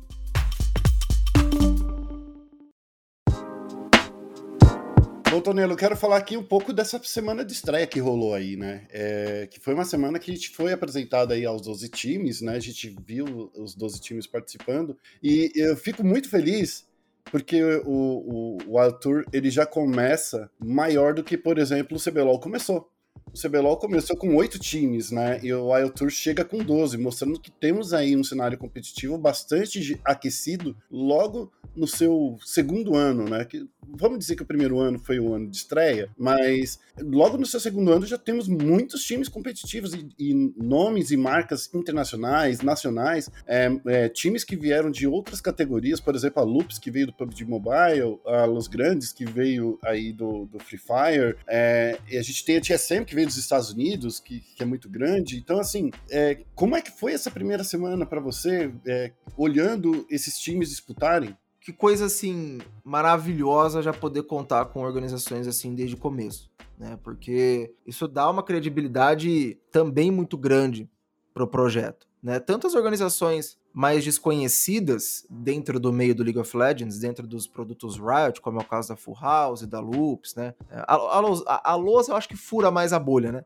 [5.35, 8.55] Bom, Tonelo, eu quero falar aqui um pouco dessa semana de estreia que rolou aí,
[8.57, 8.87] né?
[8.89, 12.53] É, que foi uma semana que a gente foi apresentado aí aos 12 times, né?
[12.53, 16.87] A gente viu os 12 times participando e eu fico muito feliz
[17.33, 22.39] porque o, o, o Tour ele já começa maior do que, por exemplo, o CBLOL
[22.39, 22.89] começou.
[23.33, 25.41] O CBLOL começou com oito times, né?
[25.43, 30.01] E o Wild Tour chega com 12, mostrando que temos aí um cenário competitivo bastante
[30.05, 33.45] aquecido logo no seu segundo ano, né?
[33.45, 37.47] Que, vamos dizer que o primeiro ano foi o ano de estreia, mas logo no
[37.47, 43.31] seu segundo ano já temos muitos times competitivos e, e nomes e marcas internacionais, nacionais,
[43.47, 47.13] é, é, times que vieram de outras categorias, por exemplo, a Loops, que veio do
[47.13, 52.23] PUBG Mobile, a Los Grandes, que veio aí do, do Free Fire, é, e a
[52.23, 55.37] gente tem a TSM, que veio dos Estados Unidos, que, que é muito grande.
[55.37, 60.39] Então, assim, é, como é que foi essa primeira semana para você, é, olhando esses
[60.39, 61.37] times disputarem?
[61.65, 66.99] que coisa assim maravilhosa já poder contar com organizações assim desde o começo, né?
[67.03, 70.87] Porque isso dá uma credibilidade também muito grande
[71.33, 72.41] para o projeto, né?
[72.41, 78.41] Tantas organizações mais desconhecidas dentro do meio do League of Legends, dentro dos produtos Riot,
[78.41, 80.55] como é o caso da Full House e da Loops, né?
[80.71, 83.45] A, a, a Lowe's eu acho que fura mais a bolha, né?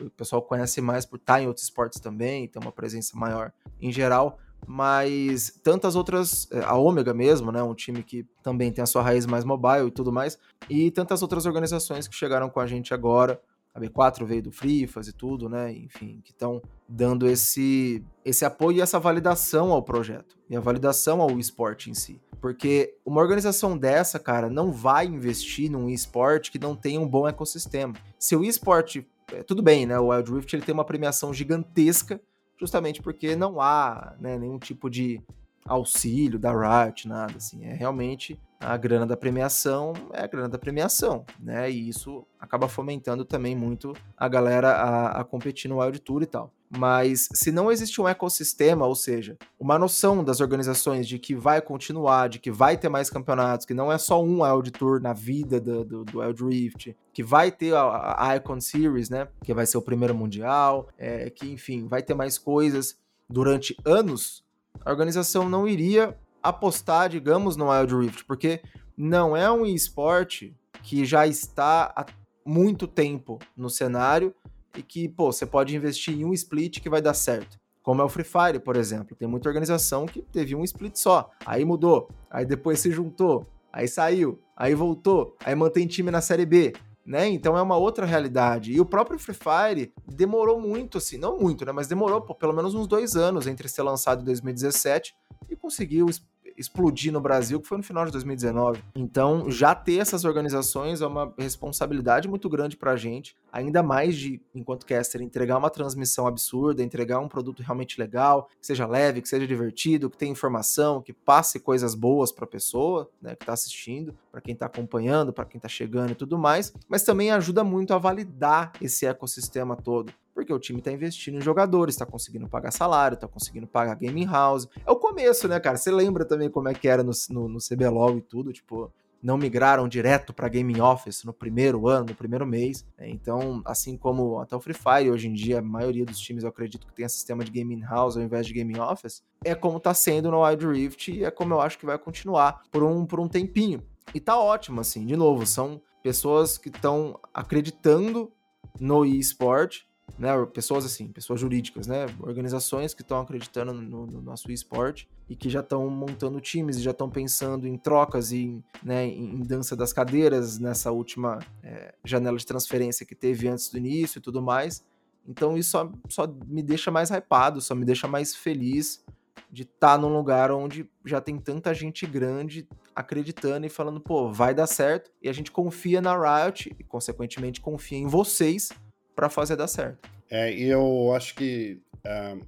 [0.00, 3.92] O pessoal conhece mais por estar em outros esportes também, ter uma presença maior em
[3.92, 8.86] geral, mas tantas outras, é, a Ômega mesmo, né, um time que também tem a
[8.86, 10.36] sua raiz mais mobile e tudo mais,
[10.68, 13.40] e tantas outras organizações que chegaram com a gente agora,
[13.76, 15.70] a B4 veio do Frifas e tudo, né?
[15.70, 21.20] Enfim, que estão dando esse, esse apoio e essa validação ao projeto e a validação
[21.20, 22.18] ao esporte em si.
[22.40, 27.28] Porque uma organização dessa, cara, não vai investir num esporte que não tenha um bom
[27.28, 27.92] ecossistema.
[28.18, 29.98] Se o esporte, é, tudo bem, né?
[29.98, 32.18] O Wild Rift ele tem uma premiação gigantesca,
[32.58, 35.20] justamente porque não há né, nenhum tipo de
[35.66, 36.52] auxílio da
[36.84, 37.62] Riot, nada assim.
[37.66, 41.70] É realmente a grana da premiação é a grana da premiação, né?
[41.70, 46.26] E isso acaba fomentando também muito a galera a, a competir no Wild Tour e
[46.26, 46.52] tal.
[46.68, 51.60] Mas se não existe um ecossistema, ou seja, uma noção das organizações de que vai
[51.60, 55.12] continuar, de que vai ter mais campeonatos, que não é só um Wild Tour na
[55.12, 59.28] vida do, do, do Wild Rift, que vai ter a, a, Icon Series, né?
[59.44, 64.44] Que vai ser o primeiro mundial, é, que enfim, vai ter mais coisas durante anos,
[64.84, 66.16] a organização não iria
[66.48, 68.62] apostar, digamos, no Wild Rift, porque
[68.96, 72.06] não é um esporte que já está há
[72.44, 74.34] muito tempo no cenário
[74.76, 77.58] e que, pô, você pode investir em um split que vai dar certo.
[77.82, 79.16] Como é o Free Fire, por exemplo.
[79.16, 83.86] Tem muita organização que teve um split só, aí mudou, aí depois se juntou, aí
[83.86, 86.72] saiu, aí voltou, aí mantém time na Série B
[87.06, 87.28] né?
[87.28, 88.72] Então é uma outra realidade.
[88.72, 91.70] E o próprio Free Fire demorou muito, assim, não muito, né?
[91.70, 95.14] Mas demorou pô, pelo menos uns dois anos entre ser lançado em 2017
[95.48, 96.08] e conseguiu
[96.56, 98.82] explodir no Brasil, que foi no final de 2019.
[98.94, 104.16] Então, já ter essas organizações é uma responsabilidade muito grande para a gente, ainda mais
[104.16, 109.22] de, enquanto caster, entregar uma transmissão absurda, entregar um produto realmente legal, que seja leve,
[109.22, 113.42] que seja divertido, que tenha informação, que passe coisas boas para a pessoa, né, que
[113.42, 117.30] está assistindo, para quem está acompanhando, para quem está chegando e tudo mais, mas também
[117.30, 122.04] ajuda muito a validar esse ecossistema todo porque o time tá investindo em jogadores, tá
[122.04, 124.68] conseguindo pagar salário, tá conseguindo pagar gaming house.
[124.84, 125.78] É o começo, né, cara?
[125.78, 129.38] Você lembra também como é que era no, no, no CBLOL e tudo, tipo, não
[129.38, 132.86] migraram direto para gaming office no primeiro ano, no primeiro mês.
[132.98, 133.08] Né?
[133.08, 136.50] Então, assim como até o Free Fire hoje em dia, a maioria dos times eu
[136.50, 139.94] acredito que tem sistema de gaming house ao invés de gaming office, é como tá
[139.94, 143.18] sendo no Wild Rift e é como eu acho que vai continuar por um, por
[143.18, 143.82] um tempinho.
[144.14, 148.30] E tá ótimo, assim, de novo, são pessoas que estão acreditando
[148.78, 149.86] no eSport,
[150.18, 155.36] né, pessoas assim, pessoas jurídicas, né, organizações que estão acreditando no, no, nosso esporte e
[155.36, 159.76] que já estão montando times e já estão pensando em trocas e né, em dança
[159.76, 164.40] das cadeiras nessa última é, janela de transferência que teve antes do início e tudo
[164.40, 164.84] mais.
[165.28, 169.04] Então isso só, só me deixa mais hypado, só me deixa mais feliz
[169.50, 174.32] de estar tá num lugar onde já tem tanta gente grande acreditando e falando, pô,
[174.32, 175.10] vai dar certo.
[175.22, 178.70] E a gente confia na Riot e, consequentemente, confia em vocês
[179.16, 180.08] para fazer dar certo.
[180.30, 182.46] É, e eu acho que, uh,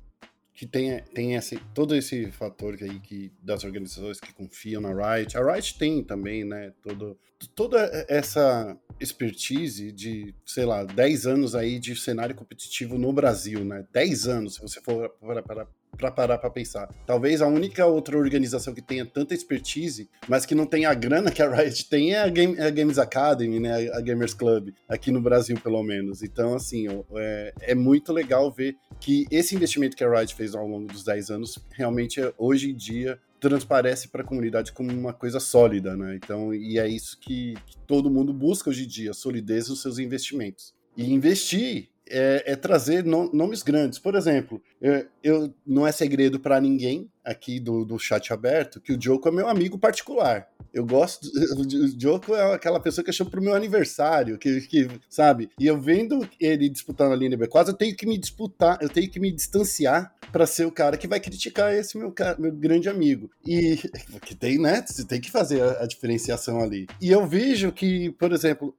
[0.52, 5.36] que tem, tem esse, todo esse fator aí que, das organizações que confiam na Riot.
[5.36, 7.18] A Riot tem também, né, todo,
[7.54, 7.78] toda
[8.08, 13.86] essa expertise de, sei lá, 10 anos aí de cenário competitivo no Brasil, né?
[13.92, 16.88] 10 anos, se você for para, para parar para pensar.
[17.06, 21.30] Talvez a única outra organização que tenha tanta expertise, mas que não tenha a grana
[21.30, 23.90] que a Riot tem é a, Game, é a Games Academy, né?
[23.92, 26.22] A Gamers Club, aqui no Brasil, pelo menos.
[26.22, 30.66] Então, assim, é, é muito legal ver que esse investimento que a Riot fez ao
[30.66, 35.40] longo dos 10 anos, realmente, hoje em dia, transparece para a comunidade como uma coisa
[35.40, 36.16] sólida, né?
[36.16, 39.98] Então, e é isso que, que todo mundo busca hoje em dia, solidez nos seus
[39.98, 40.74] investimentos.
[40.96, 43.98] E investir é, é trazer no, nomes grandes.
[43.98, 48.92] Por exemplo, eu, eu não é segredo para ninguém aqui do, do chat aberto que
[48.92, 50.48] o Joko é meu amigo particular.
[50.72, 51.28] Eu gosto.
[51.58, 55.50] O Joko é aquela pessoa que chamo pro meu aniversário, que, que sabe?
[55.58, 59.10] E eu vendo ele disputando a linha B4, eu tenho que me disputar, eu tenho
[59.10, 63.30] que me distanciar para ser o cara que vai criticar esse meu, meu grande amigo.
[63.46, 63.76] E
[64.24, 64.84] que tem, né?
[64.86, 66.86] Você tem que fazer a, a diferenciação ali.
[67.00, 68.74] E eu vejo que, por exemplo,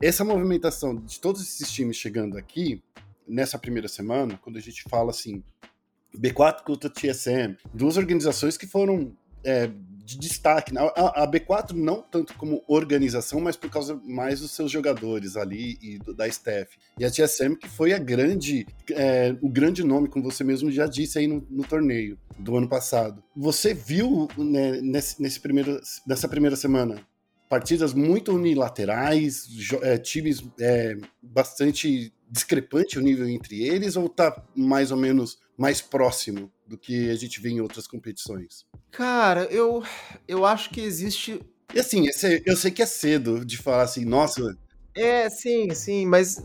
[0.00, 2.82] essa movimentação de todos esses times chegando aqui,
[3.26, 5.42] nessa primeira semana, quando a gente fala assim,
[6.16, 9.70] B4 contra TSM, duas organizações que foram é,
[10.04, 10.76] de destaque.
[10.76, 15.78] A, a, B4 não tanto como organização, mas por causa mais dos seus jogadores ali
[15.80, 16.76] e do, da staff.
[16.98, 20.86] E a TSM que foi a grande, é, o grande nome, como você mesmo já
[20.86, 23.22] disse aí no, no torneio do ano passado.
[23.36, 26.96] Você viu né, nesse, nesse primeiro, nessa primeira semana
[27.48, 29.46] partidas muito unilaterais,
[29.82, 35.80] é, times é, bastante discrepante o nível entre eles, ou tá mais ou menos mais
[35.80, 38.66] próximo do que a gente vê em outras competições?
[38.90, 39.82] Cara, eu,
[40.26, 41.40] eu acho que existe.
[41.74, 42.06] E assim,
[42.44, 44.56] eu sei que é cedo de falar assim, nossa.
[44.94, 46.36] É, sim, sim, mas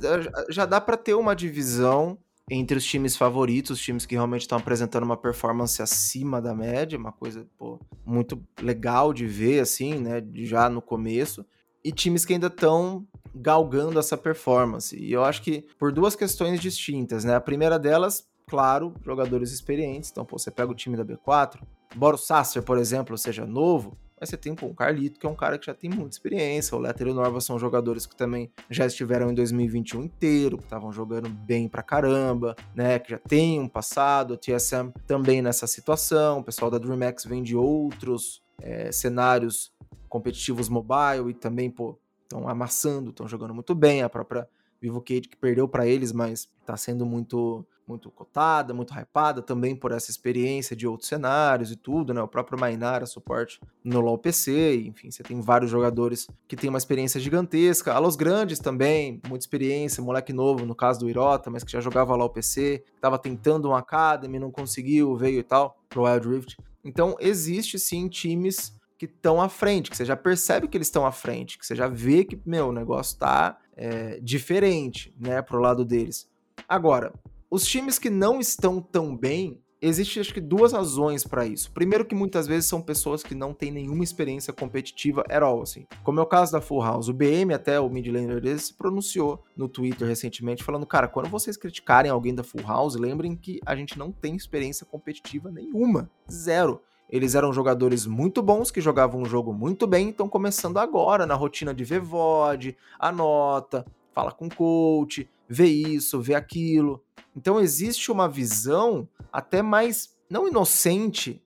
[0.50, 2.18] já dá para ter uma divisão
[2.50, 6.98] entre os times favoritos, os times que realmente estão apresentando uma performance acima da média,
[6.98, 10.24] uma coisa pô, muito legal de ver, assim, né?
[10.34, 11.46] Já no começo.
[11.84, 14.96] E times que ainda estão galgando essa performance.
[14.98, 17.36] E eu acho que por duas questões distintas, né?
[17.36, 20.10] A primeira delas, claro, jogadores experientes.
[20.10, 21.60] Então, pô, você pega o time da B4,
[21.96, 25.30] embora o Sasser, por exemplo, seja novo, mas você tem pô, um Carlito, que é
[25.30, 26.76] um cara que já tem muita experiência.
[26.76, 30.64] O Letter e o Norva são jogadores que também já estiveram em 2021 inteiro, que
[30.64, 32.98] estavam jogando bem pra caramba, né?
[32.98, 34.34] Que já tem um passado.
[34.34, 36.40] O TSM também nessa situação.
[36.40, 39.72] O pessoal da DreamHack vem de outros é, cenários
[40.10, 44.02] competitivos mobile e também, pô, estão amassando, estão jogando muito bem.
[44.02, 44.48] A própria
[44.82, 49.76] Vivo Cage que perdeu para eles, mas tá sendo muito muito cotada, muito hypada também
[49.76, 52.22] por essa experiência de outros cenários e tudo, né?
[52.22, 56.78] O próprio Mainara, suporte no LoL PC, enfim, você tem vários jogadores que têm uma
[56.78, 57.94] experiência gigantesca.
[57.94, 61.80] A Los Grandes também, muita experiência, moleque novo, no caso do Irota, mas que já
[61.80, 66.58] jogava LoL PC, estava tentando um Academy, não conseguiu, veio e tal, pro Wild Rift.
[66.84, 71.06] Então, existe sim times que estão à frente, que você já percebe que eles estão
[71.06, 75.60] à frente, que você já vê que, meu, o negócio tá é, diferente, né, pro
[75.60, 76.28] lado deles.
[76.68, 77.14] Agora,
[77.50, 81.72] os times que não estão tão bem, existem acho que duas razões para isso.
[81.72, 85.86] Primeiro que muitas vezes são pessoas que não têm nenhuma experiência competitiva at all, assim.
[86.04, 87.08] Como é o caso da Full House.
[87.08, 91.56] O BM, até o mid laner se pronunciou no Twitter recentemente falando, cara, quando vocês
[91.56, 96.10] criticarem alguém da Full House, lembrem que a gente não tem experiência competitiva nenhuma.
[96.30, 96.82] Zero.
[97.10, 101.36] Eles eram jogadores muito bons, que jogavam o jogo muito bem, estão começando agora na
[101.36, 107.04] rotina de ver VOD, anota, fala com coach, vê isso, vê aquilo.
[107.36, 111.42] Então existe uma visão até mais, não inocente,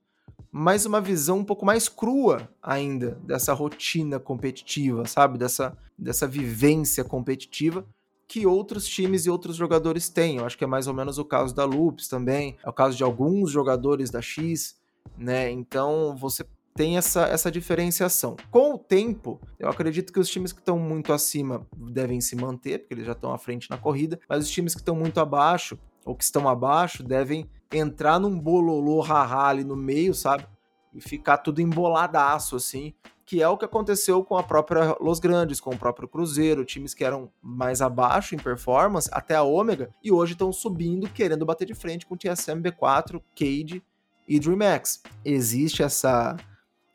[0.51, 5.37] mas uma visão um pouco mais crua ainda dessa rotina competitiva, sabe?
[5.37, 7.85] Dessa, dessa vivência competitiva
[8.27, 10.37] que outros times e outros jogadores têm.
[10.37, 12.95] Eu acho que é mais ou menos o caso da Loops também, é o caso
[12.95, 14.77] de alguns jogadores da X,
[15.17, 15.51] né?
[15.51, 18.35] Então você tem essa, essa diferenciação.
[18.49, 22.79] Com o tempo, eu acredito que os times que estão muito acima devem se manter,
[22.79, 25.77] porque eles já estão à frente na corrida, mas os times que estão muito abaixo,
[26.05, 30.45] ou que estão abaixo, devem entrar num bololô rará ali no meio, sabe?
[30.93, 32.93] E ficar tudo emboladaço, assim,
[33.25, 36.93] que é o que aconteceu com a própria Los Grandes, com o próprio Cruzeiro, times
[36.93, 41.65] que eram mais abaixo em performance, até a Ômega, e hoje estão subindo, querendo bater
[41.65, 43.81] de frente com o TSM B4, Cade
[44.27, 44.99] e DreamHack.
[45.23, 46.35] Existe essa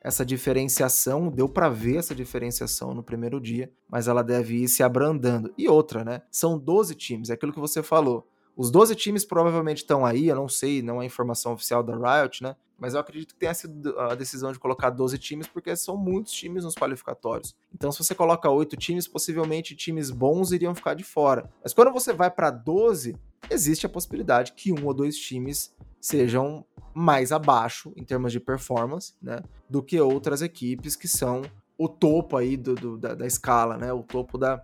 [0.07, 4.85] essa diferenciação, deu para ver essa diferenciação no primeiro dia, mas ela deve ir se
[4.85, 5.53] abrandando.
[5.59, 6.23] E outra, né?
[6.31, 8.25] São 12 times, é aquilo que você falou.
[8.57, 12.41] Os 12 times provavelmente estão aí, eu não sei, não é informação oficial da Riot,
[12.41, 12.55] né?
[12.79, 16.33] Mas eu acredito que tenha sido a decisão de colocar 12 times, porque são muitos
[16.33, 17.57] times nos qualificatórios.
[17.75, 21.51] Então, se você coloca 8 times, possivelmente times bons iriam ficar de fora.
[21.65, 23.17] Mas quando você vai para 12,
[23.51, 29.15] existe a possibilidade que um ou dois times sejam mais abaixo em termos de performance,
[29.21, 31.43] né, do que outras equipes que são
[31.77, 34.63] o topo aí do, do da, da, escala, né, o topo da,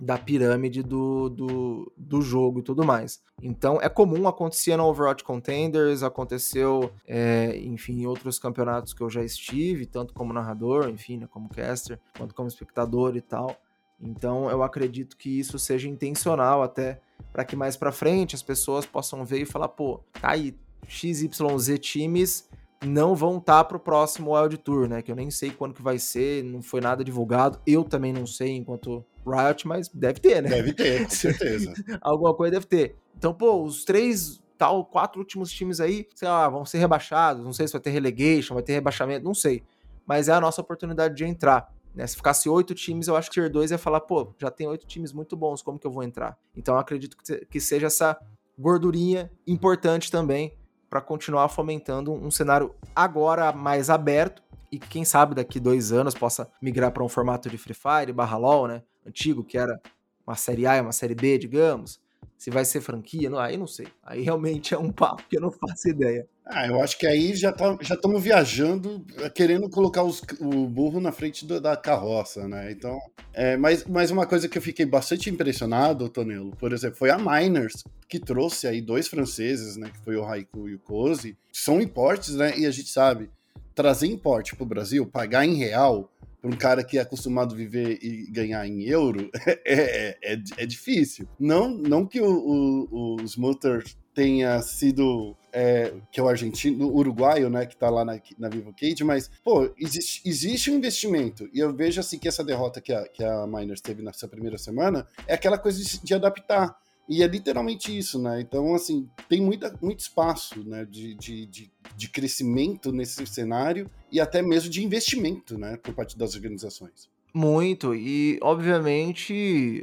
[0.00, 3.20] da pirâmide do, do, do jogo e tudo mais.
[3.42, 9.10] Então é comum, acontecer no Overwatch Contenders, aconteceu, é, enfim, em outros campeonatos que eu
[9.10, 13.56] já estive, tanto como narrador, enfim, né, como caster, quanto como espectador e tal.
[14.00, 17.00] Então eu acredito que isso seja intencional até
[17.32, 20.56] para que mais para frente as pessoas possam ver e falar, pô, tá aí,
[20.86, 22.48] XYZ times
[22.84, 25.02] não vão estar tá para o próximo Wild Tour, né?
[25.02, 27.58] Que eu nem sei quando que vai ser, não foi nada divulgado.
[27.66, 30.48] Eu também não sei enquanto Riot, mas deve ter, né?
[30.48, 31.72] Deve ter, com certeza.
[32.00, 32.96] Alguma coisa deve ter.
[33.16, 37.44] Então, pô, os três, tal, quatro últimos times aí, sei lá, vão ser rebaixados.
[37.44, 39.62] Não sei se vai ter relegation, vai ter rebaixamento, não sei.
[40.06, 41.72] Mas é a nossa oportunidade de entrar.
[41.94, 42.06] Né?
[42.06, 44.86] Se ficasse oito times, eu acho que Tier 2 ia falar, pô, já tem oito
[44.86, 46.38] times muito bons, como que eu vou entrar?
[46.56, 47.16] Então, acredito
[47.50, 48.18] que seja essa
[48.58, 50.56] gordurinha importante também
[50.88, 56.14] para continuar fomentando um cenário agora mais aberto e que quem sabe daqui dois anos
[56.14, 58.82] possa migrar para um formato de Free Fire barra LoL, né?
[59.06, 59.80] Antigo, que era
[60.26, 62.00] uma série A e uma série B, digamos.
[62.36, 63.88] Se vai ser franquia, não, aí não sei.
[64.02, 66.28] Aí realmente é um papo que eu não faço ideia.
[66.50, 70.98] Ah, eu acho que aí já tá, já estamos viajando, querendo colocar os, o burro
[70.98, 72.72] na frente do, da carroça, né?
[72.72, 72.98] Então,
[73.34, 77.18] é, mas, mas uma coisa que eu fiquei bastante impressionado, Tonelo, por exemplo, foi a
[77.18, 79.90] Miners, que trouxe aí dois franceses, né?
[79.90, 81.36] Que foi o Haiku e o Cozy.
[81.52, 82.58] São importes, né?
[82.58, 83.30] E a gente sabe,
[83.74, 87.58] trazer importe para o Brasil, pagar em real, para um cara que é acostumado a
[87.58, 91.28] viver e ganhar em euro, é, é, é, é difícil.
[91.38, 96.96] Não, não que o, o, os Mutters tenha sido é, que é o argentino, o
[96.96, 101.48] uruguaio, né, que tá lá na, na Vivo Cage, mas, pô, existe, existe um investimento,
[101.54, 104.58] e eu vejo, assim, que essa derrota que a, que a Miners teve nessa primeira
[104.58, 106.76] semana é aquela coisa de, de adaptar.
[107.08, 108.38] E é literalmente isso, né?
[108.38, 114.20] Então, assim, tem muita, muito espaço né, de, de, de, de crescimento nesse cenário e
[114.20, 117.08] até mesmo de investimento, né, por parte das organizações.
[117.32, 119.82] Muito, e obviamente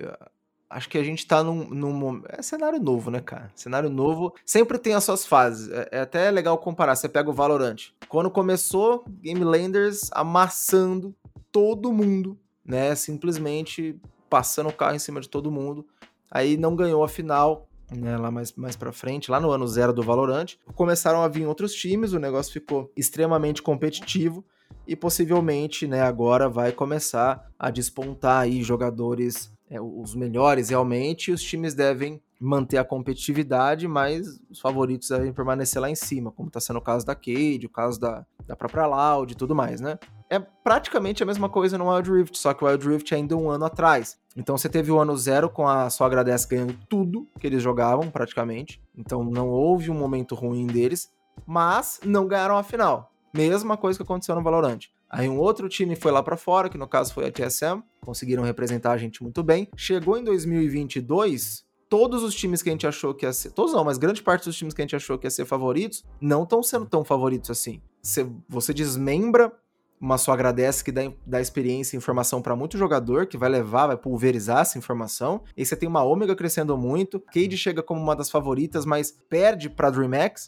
[0.76, 2.21] acho que a gente tá num, num.
[2.28, 3.49] É cenário novo, né, cara?
[3.55, 5.71] Cenário novo sempre tem as suas fases.
[5.71, 6.95] É, é até legal comparar.
[6.95, 7.78] Você pega o Valorant.
[8.09, 11.15] Quando começou, Game Landers amassando
[11.51, 12.93] todo mundo, né?
[12.93, 13.99] Simplesmente
[14.30, 15.88] passando o carro em cima de todo mundo.
[16.30, 19.93] Aí não ganhou a final, né, lá mais, mais pra frente, lá no ano zero
[19.93, 20.55] do Valorant.
[20.76, 24.43] Começaram a vir outros times, o negócio ficou extremamente competitivo
[24.86, 31.41] e possivelmente, né, agora vai começar a despontar aí jogadores é, os melhores realmente, os
[31.41, 36.59] times devem manter a competitividade, mas os favoritos devem permanecer lá em cima, como está
[36.59, 39.97] sendo o caso da Cade, o caso da, da própria Loud e tudo mais, né?
[40.30, 43.38] É praticamente a mesma coisa no Wild Rift, só que o Wild Rift ainda é
[43.38, 44.18] um ano atrás.
[44.36, 48.09] Então você teve o ano zero com a sua Agradece ganhando tudo que eles jogavam,
[48.09, 48.82] praticamente.
[48.97, 51.09] Então não houve um momento ruim deles,
[51.45, 53.11] mas não ganharam a final.
[53.34, 54.80] Mesma coisa que aconteceu no Valorant.
[55.16, 58.43] Aí um outro time foi lá para fora, que no caso foi a TSM, conseguiram
[58.43, 59.70] representar a gente muito bem.
[59.78, 63.86] Chegou em 2022, todos os times que a gente achou que ia ser, todos não,
[63.86, 66.61] mas grande parte dos times que a gente achou que ia ser favoritos, não estão
[66.61, 67.82] sendo tão favoritos assim.
[68.01, 69.53] Você, você desmembra
[69.99, 73.88] uma só agradece que dá, dá experiência e informação para muito jogador, que vai levar,
[73.88, 75.41] vai pulverizar essa informação.
[75.55, 77.20] E você tem uma Ômega crescendo muito.
[77.20, 80.41] Cade chega como uma das favoritas, mas perde para DreamHack,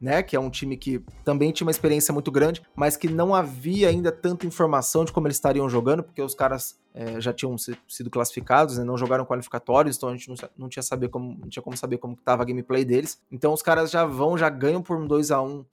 [0.00, 0.22] né?
[0.22, 3.88] Que é um time que também tinha uma experiência muito grande, mas que não havia
[3.88, 8.08] ainda tanta informação de como eles estariam jogando, porque os caras é, já tinham sido
[8.08, 11.62] classificados, né, não jogaram qualificatórios, então a gente não, não, tinha, saber como, não tinha
[11.62, 13.20] como saber como estava a gameplay deles.
[13.30, 15.64] Então os caras já vão, já ganham por um 2 a 1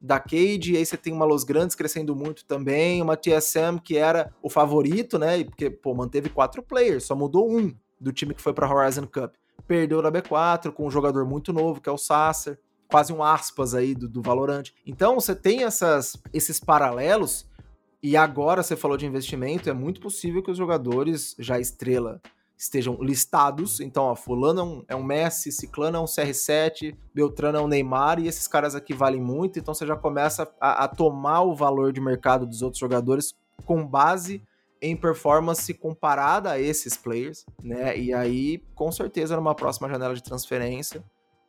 [0.00, 3.96] da Cade, e aí você tem uma Los Grandes crescendo muito também, uma TSM que
[3.96, 5.42] era o favorito, né?
[5.42, 9.34] Porque, pô, manteve quatro players, só mudou um do time que foi pra Horizon Cup.
[9.66, 12.58] Perdeu na B4 com um jogador muito novo, que é o Sasser
[12.90, 14.70] quase um aspas aí do, do Valorant.
[14.86, 17.46] Então você tem essas, esses paralelos
[18.02, 22.20] e agora você falou de investimento, é muito possível que os jogadores já estrela
[22.56, 23.80] estejam listados.
[23.80, 27.68] Então, ó, fulano é um, é um Messi, ciclano é um CR7, Beltrano é um
[27.68, 31.54] Neymar, e esses caras aqui valem muito, então você já começa a, a tomar o
[31.54, 33.34] valor de mercado dos outros jogadores
[33.64, 34.42] com base
[34.80, 37.98] em performance comparada a esses players, né?
[37.98, 41.02] E aí, com certeza, numa próxima janela de transferência,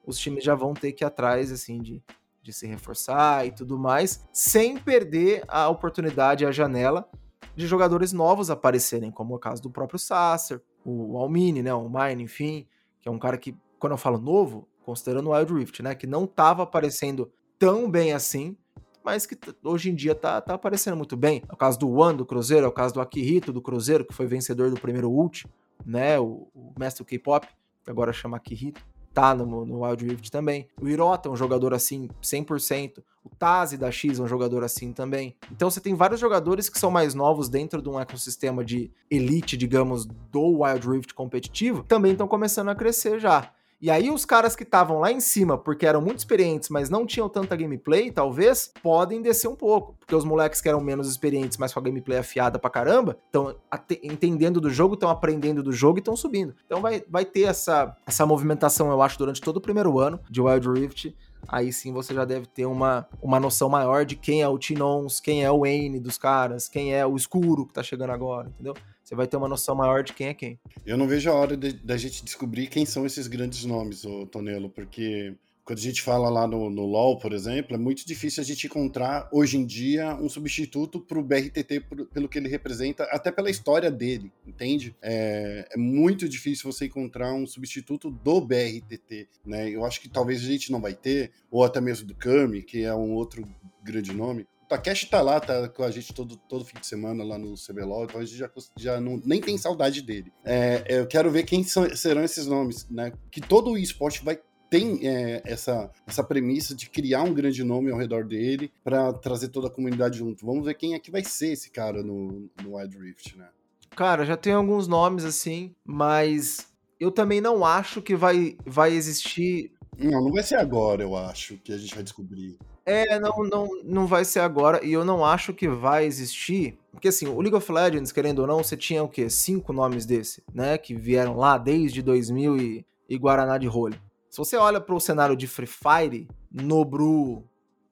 [0.07, 2.01] os times já vão ter que ir atrás, assim, de,
[2.41, 7.07] de se reforçar e tudo mais, sem perder a oportunidade, a janela
[7.53, 12.23] de jogadores novos aparecerem, como o caso do próprio Sasser, o Almini, né, o Mine,
[12.23, 12.65] enfim,
[13.01, 16.07] que é um cara que, quando eu falo novo, considerando o Wild Rift, né, que
[16.07, 17.29] não estava aparecendo
[17.59, 18.55] tão bem assim,
[19.03, 21.41] mas que hoje em dia tá, tá aparecendo muito bem.
[21.49, 24.13] É o caso do One do Cruzeiro, é o caso do Akihito do Cruzeiro, que
[24.13, 25.45] foi vencedor do primeiro ult,
[25.85, 27.45] né, o, o mestre do K-pop,
[27.83, 28.85] que agora chama Akihito
[29.17, 30.67] tá no, no Wild Rift também.
[30.79, 32.99] O Hirota é um jogador assim, 100%.
[33.23, 35.35] O Tazi da X é um jogador assim também.
[35.51, 39.57] Então você tem vários jogadores que são mais novos dentro de um ecossistema de elite,
[39.57, 43.51] digamos, do Wild Rift competitivo, também estão começando a crescer já.
[43.79, 47.05] E aí os caras que estavam lá em cima, porque eram muito experientes, mas não
[47.05, 49.95] tinham tanta gameplay, talvez, podem descer um pouco.
[49.99, 53.55] Porque os moleques que eram menos experientes, mas com a gameplay afiada pra caramba, estão
[54.03, 56.55] entendendo do jogo, estão aprendendo do jogo e estão subindo.
[56.65, 60.41] Então vai, vai ter essa, essa movimentação, eu acho, durante todo o primeiro ano de
[60.41, 61.15] Wild Rift
[61.47, 65.19] aí sim você já deve ter uma, uma noção maior de quem é o Tinons,
[65.19, 68.75] quem é o Wayne dos caras, quem é o Escuro que tá chegando agora, entendeu?
[69.07, 70.59] Você vai ter uma noção maior de quem é quem.
[70.85, 74.69] Eu não vejo a hora da gente descobrir quem são esses grandes nomes, ô Tonelo,
[74.69, 75.33] porque
[75.63, 78.67] quando a gente fala lá no, no LoL, por exemplo, é muito difícil a gente
[78.67, 83.31] encontrar, hoje em dia, um substituto para o BRTT por, pelo que ele representa, até
[83.31, 84.93] pela história dele, entende?
[85.01, 89.69] É, é, muito difícil você encontrar um substituto do BRTT, né?
[89.69, 92.83] Eu acho que talvez a gente não vai ter, ou até mesmo do Kami, que
[92.83, 93.47] é um outro
[93.81, 94.45] grande nome.
[94.67, 98.05] Takeshi tá lá, tá com a gente todo, todo fim de semana lá no CBLOL,
[98.05, 100.31] então a gente já, já não, nem tem saudade dele.
[100.43, 103.13] É, eu quero ver quem são, serão esses nomes, né?
[103.31, 104.39] Que todo o esporte vai
[104.69, 109.47] tem é, essa, essa premissa de criar um grande nome ao redor dele para trazer
[109.49, 110.45] toda a comunidade junto.
[110.45, 113.47] Vamos ver quem é que vai ser esse cara no, no Wild Rift, né?
[113.95, 116.67] Cara, já tem alguns nomes assim, mas
[116.99, 119.71] eu também não acho que vai, vai existir.
[119.99, 122.57] Não, não vai ser agora, eu acho, que a gente vai descobrir.
[122.85, 126.77] É, não, não, não vai ser agora, e eu não acho que vai existir.
[126.91, 129.29] Porque assim, o League of Legends, querendo ou não, você tinha o quê?
[129.29, 130.77] Cinco nomes desse, né?
[130.77, 133.99] Que vieram lá desde 2000 e, e Guaraná de rolho.
[134.29, 137.43] Se você olha para o cenário de Free Fire, Nobru,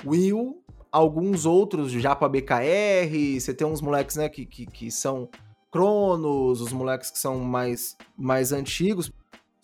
[0.05, 5.27] Will, alguns outros já para BKR, você tem uns moleques, né, que, que, que são
[5.71, 9.11] Cronos, os moleques que são mais, mais antigos.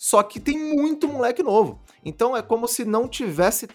[0.02, 1.80] Só que tem muito moleque novo.
[2.04, 3.68] Então é como se não tivesse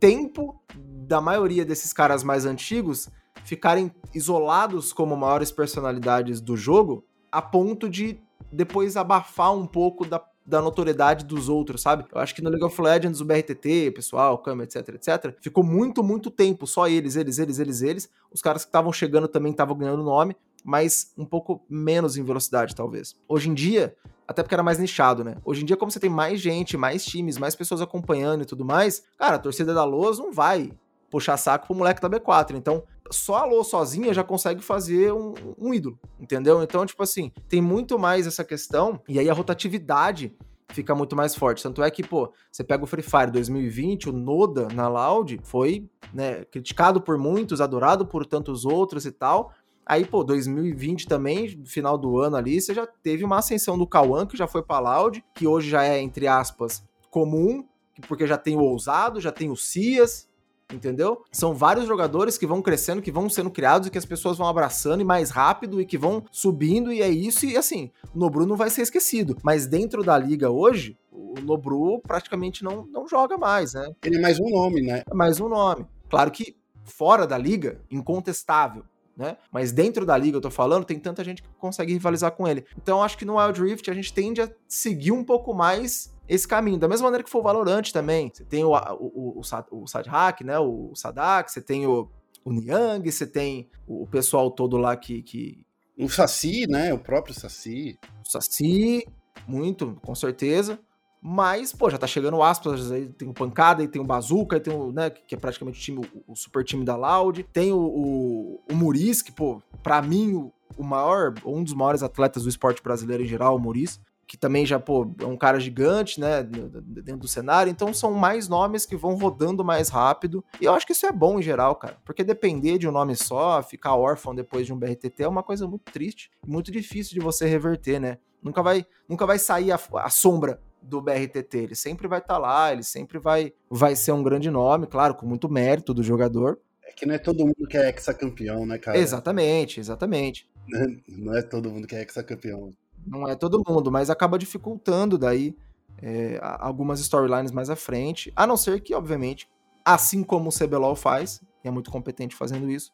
[0.00, 3.10] tempo da maioria desses caras mais antigos
[3.44, 8.18] ficarem isolados como maiores personalidades do jogo, a ponto de
[8.50, 12.06] depois abafar um pouco da, da notoriedade dos outros, sabe?
[12.14, 16.02] Eu acho que no League of Legends, o BRTT, pessoal, Kama, etc, etc, ficou muito,
[16.02, 18.10] muito tempo, só eles, eles, eles, eles, eles.
[18.32, 20.34] Os caras que estavam chegando também estavam ganhando nome,
[20.68, 23.16] mas um pouco menos em velocidade, talvez.
[23.26, 23.96] Hoje em dia,
[24.26, 25.38] até porque era mais nichado, né?
[25.42, 28.66] Hoje em dia, como você tem mais gente, mais times, mais pessoas acompanhando e tudo
[28.66, 30.70] mais, cara, a torcida da Loas não vai
[31.10, 32.54] puxar saco pro moleque da B4.
[32.54, 36.62] Então, só a Lô sozinha já consegue fazer um, um, ídolo, entendeu?
[36.62, 40.36] Então, tipo assim, tem muito mais essa questão, e aí a rotatividade
[40.70, 41.62] fica muito mais forte.
[41.62, 45.88] Tanto é que, pô, você pega o Free Fire 2020, o Noda na Loud foi,
[46.12, 49.52] né, criticado por muitos, adorado por tantos outros e tal.
[49.88, 54.26] Aí, pô, 2020 também, final do ano ali, você já teve uma ascensão do Kawan,
[54.26, 57.64] que já foi pra Loud, que hoje já é, entre aspas, comum,
[58.06, 60.28] porque já tem o Ousado, já tem o Cias,
[60.70, 61.24] entendeu?
[61.32, 64.46] São vários jogadores que vão crescendo, que vão sendo criados e que as pessoas vão
[64.46, 68.44] abraçando e mais rápido e que vão subindo e é isso e assim, o Nobru
[68.44, 73.38] não vai ser esquecido, mas dentro da liga hoje, o Nobru praticamente não, não joga
[73.38, 73.90] mais, né?
[74.04, 75.02] Ele é mais um nome, né?
[75.10, 75.86] É mais um nome.
[76.10, 78.84] Claro que fora da liga, incontestável.
[79.18, 79.36] Né?
[79.50, 82.64] Mas dentro da liga, eu tô falando, tem tanta gente que consegue rivalizar com ele.
[82.80, 86.46] Então, acho que no Wild Rift a gente tende a seguir um pouco mais esse
[86.46, 86.78] caminho.
[86.78, 88.30] Da mesma maneira que foi o Valorant também.
[88.32, 90.56] Você tem o, o, o, o, o Sadhack, né?
[90.60, 92.08] O Sadak, você tem o,
[92.44, 95.66] o Niang, você tem o, pessoal todo lá que, que.
[95.98, 96.94] O Saci, né?
[96.94, 97.98] O próprio Saci.
[98.24, 99.04] O Saci,
[99.48, 100.78] muito, com certeza.
[101.20, 104.74] Mas, pô, já tá chegando Aspas, aí tem o Pancada, e tem o aí tem
[104.74, 107.42] o, né, que é praticamente o, time, o super time da Loud.
[107.52, 112.02] Tem o, o, o Muris, que, pô, pra mim, o, o maior, um dos maiores
[112.02, 115.58] atletas do esporte brasileiro em geral, o Muris que também já, pô, é um cara
[115.58, 120.66] gigante, né, dentro do cenário, então são mais nomes que vão rodando mais rápido, e
[120.66, 123.62] eu acho que isso é bom em geral, cara, porque depender de um nome só,
[123.62, 127.46] ficar órfão depois de um BRTT é uma coisa muito triste, muito difícil de você
[127.48, 132.18] reverter, né, nunca vai, nunca vai sair a, a sombra do BRTT, ele sempre vai
[132.18, 135.92] estar tá lá, ele sempre vai, vai ser um grande nome, claro, com muito mérito
[135.92, 136.58] do jogador.
[136.86, 138.98] É que não é todo mundo que é ex-campeão, né, cara?
[138.98, 140.48] Exatamente, exatamente.
[141.08, 142.74] Não é todo mundo que é ex-campeão.
[143.06, 145.56] Não é todo mundo, mas acaba dificultando daí
[146.02, 148.30] é, algumas storylines mais à frente.
[148.36, 149.48] A não ser que, obviamente,
[149.84, 152.92] assim como o CBLOL faz, e é muito competente fazendo isso,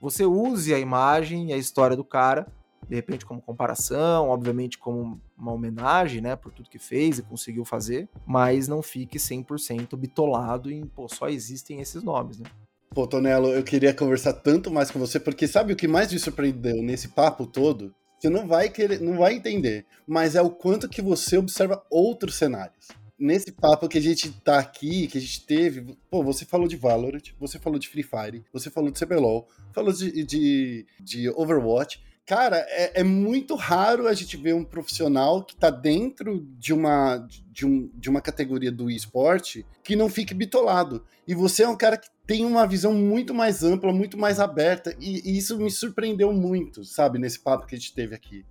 [0.00, 2.46] você use a imagem e a história do cara,
[2.88, 7.64] de repente como comparação, obviamente como uma homenagem, né, por tudo que fez e conseguiu
[7.64, 12.46] fazer, mas não fique 100% bitolado em, pô, só existem esses nomes, né?
[12.90, 16.18] Pô, Tonelo, eu queria conversar tanto mais com você, porque sabe o que mais me
[16.18, 17.94] surpreendeu nesse papo todo?
[18.18, 22.36] Você não vai querer, não vai entender, mas é o quanto que você observa outros
[22.36, 22.88] cenários.
[23.18, 26.76] Nesse papo que a gente tá aqui, que a gente teve, pô, você falou de
[26.76, 32.02] Valorant, você falou de Free Fire, você falou de CBLOL, falou de, de, de Overwatch,
[32.26, 37.18] Cara, é, é, muito raro a gente ver um profissional que tá dentro de uma,
[37.52, 41.04] de, um, de uma categoria do esporte que não fique bitolado.
[41.26, 44.96] E você é um cara que tem uma visão muito mais ampla, muito mais aberta,
[44.98, 48.44] e, e isso me surpreendeu muito, sabe, nesse papo que a gente teve aqui.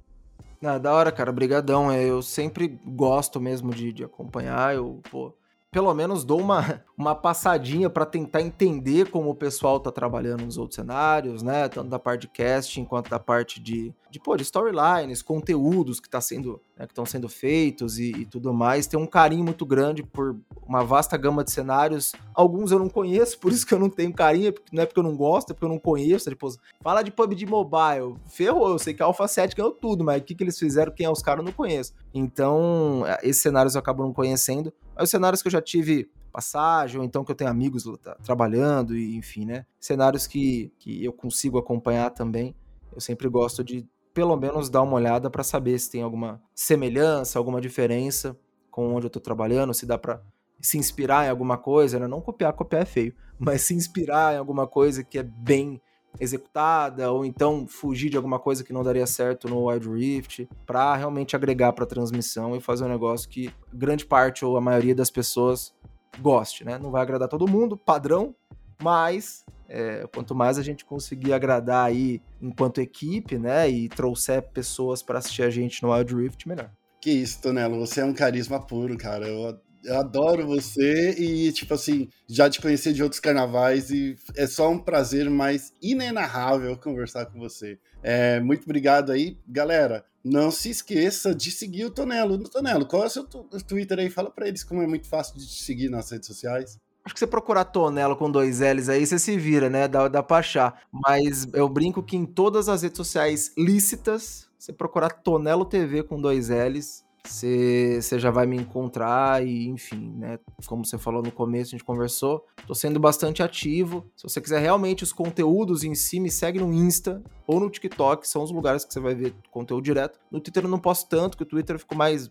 [0.63, 1.91] Ah, da hora, cara, brigadão.
[1.91, 5.35] É, eu sempre gosto mesmo de, de acompanhar, eu, pô,
[5.75, 10.57] pelo menos dou uma, uma passadinha para tentar entender como o pessoal tá trabalhando nos
[10.57, 11.67] outros cenários, né?
[11.67, 16.09] Tanto da parte de casting quanto da parte de, de, pô, de storylines, conteúdos que
[16.09, 18.87] tá sendo, né, que estão sendo feitos e, e, tudo mais.
[18.87, 22.13] Tem um carinho muito grande por uma vasta gama de cenários.
[22.33, 25.03] Alguns eu não conheço, por isso que eu não tenho carinho, não é porque eu
[25.03, 26.29] não gosto, é porque eu não conheço.
[26.29, 26.49] Tipo,
[26.81, 30.23] fala de PUBG Mobile, ferrou, eu sei que a Alpha 7 ganhou tudo, mas o
[30.23, 31.93] que, que eles fizeram, quem é os caras, eu não conheço.
[32.13, 34.71] Então, esses cenários eu acabo não conhecendo.
[34.95, 37.83] Mas os cenários que eu já tive passagem, ou então que eu tenho amigos
[38.23, 39.65] trabalhando, e enfim, né?
[39.77, 42.55] Cenários que, que eu consigo acompanhar também.
[42.93, 43.85] Eu sempre gosto de,
[44.15, 48.35] pelo menos, dar uma olhada para saber se tem alguma semelhança, alguma diferença
[48.71, 50.21] com onde eu tô trabalhando, se dá para
[50.59, 52.07] se inspirar em alguma coisa, né?
[52.07, 55.81] Não copiar, copiar é feio, mas se inspirar em alguma coisa que é bem
[56.17, 60.95] executada, ou então fugir de alguma coisa que não daria certo no Wild Rift, para
[60.95, 64.95] realmente agregar para a transmissão e fazer um negócio que grande parte ou a maioria
[64.95, 65.75] das pessoas
[66.21, 66.77] goste, né?
[66.77, 68.33] Não vai agradar todo mundo, padrão,
[68.81, 75.01] mas é, quanto mais a gente conseguir agradar aí enquanto equipe, né, e trouxer pessoas
[75.01, 76.71] para assistir a gente no Wild Rift, melhor.
[77.01, 79.27] Que isso, Tonelo, você é um carisma puro, cara.
[79.27, 84.47] Eu, Eu adoro você e, tipo assim, já te conheci de outros carnavais e é
[84.47, 87.77] só um prazer mais inenarrável conversar com você.
[88.01, 89.37] É, muito obrigado aí.
[89.47, 92.39] Galera, não se esqueça de seguir o Tonelo.
[92.49, 94.09] Tonelo, qual é o seu Twitter aí?
[94.09, 96.79] Fala para eles como é muito fácil de te seguir nas redes sociais.
[97.05, 99.87] Acho que você procurar Tonelo com dois L's aí, você se vira, né?
[99.87, 100.81] Dá, dá pra achar.
[100.91, 106.19] Mas eu brinco que em todas as redes sociais lícitas, você procurar Tonelo TV com
[106.19, 110.39] dois L's, você, já vai me encontrar e, enfim, né?
[110.67, 112.45] Como você falou no começo, a gente conversou.
[112.67, 114.05] Tô sendo bastante ativo.
[114.15, 118.27] Se você quiser realmente os conteúdos em si, me segue no Insta ou no TikTok,
[118.27, 120.19] são os lugares que você vai ver conteúdo direto.
[120.31, 122.29] No Twitter eu não posto tanto, que o Twitter eu fico mais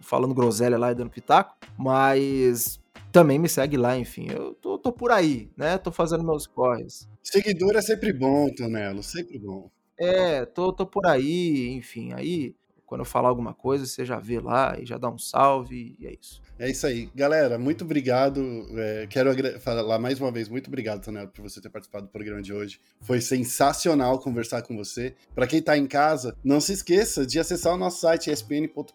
[0.00, 2.81] falando groselha lá e dando pitaco, mas
[3.12, 4.28] também me segue lá, enfim.
[4.30, 5.78] Eu tô, tô por aí, né?
[5.78, 7.08] Tô fazendo meus corres.
[7.22, 9.70] Seguidor é sempre bom, Tonelo, sempre bom.
[9.98, 12.12] É, tô, tô por aí, enfim.
[12.14, 12.56] Aí
[12.92, 16.06] quando eu falar alguma coisa, você já vê lá e já dá um salve, e
[16.06, 16.42] é isso.
[16.58, 17.08] É isso aí.
[17.14, 18.66] Galera, muito obrigado.
[18.76, 19.30] É, quero
[19.60, 22.78] falar mais uma vez, muito obrigado, Tonelo, por você ter participado do programa de hoje.
[23.00, 25.14] Foi sensacional conversar com você.
[25.34, 28.92] Para quem está em casa, não se esqueça de acessar o nosso site espn.com.br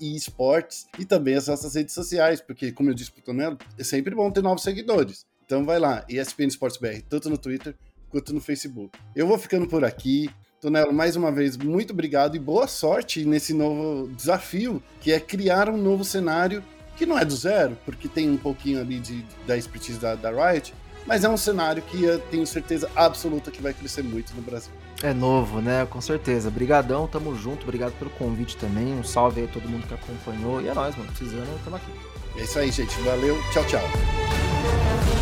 [0.00, 4.16] esportes e também as nossas redes sociais, porque, como eu disse pro Tonelo, é sempre
[4.16, 5.24] bom ter novos seguidores.
[5.46, 7.76] Então vai lá, ESPN Esportes BR, tanto no Twitter
[8.10, 8.98] quanto no Facebook.
[9.14, 10.28] Eu vou ficando por aqui.
[10.60, 15.70] Tonelo, mais uma vez, muito obrigado e boa sorte nesse novo desafio, que é criar
[15.70, 16.62] um novo cenário
[16.96, 20.30] que não é do zero, porque tem um pouquinho ali de, da expertise da, da
[20.30, 20.74] Riot,
[21.06, 24.70] mas é um cenário que eu tenho certeza absoluta que vai crescer muito no Brasil.
[25.02, 25.86] É novo, né?
[25.86, 26.48] Com certeza.
[26.48, 27.62] Obrigadão, tamo junto.
[27.62, 28.92] Obrigado pelo convite também.
[28.92, 30.60] Um salve aí a todo mundo que acompanhou.
[30.60, 31.08] E é nóis, mano.
[31.08, 31.90] Precisando, tamo aqui.
[32.36, 32.94] É isso aí, gente.
[33.00, 33.38] Valeu.
[33.50, 35.19] Tchau, tchau.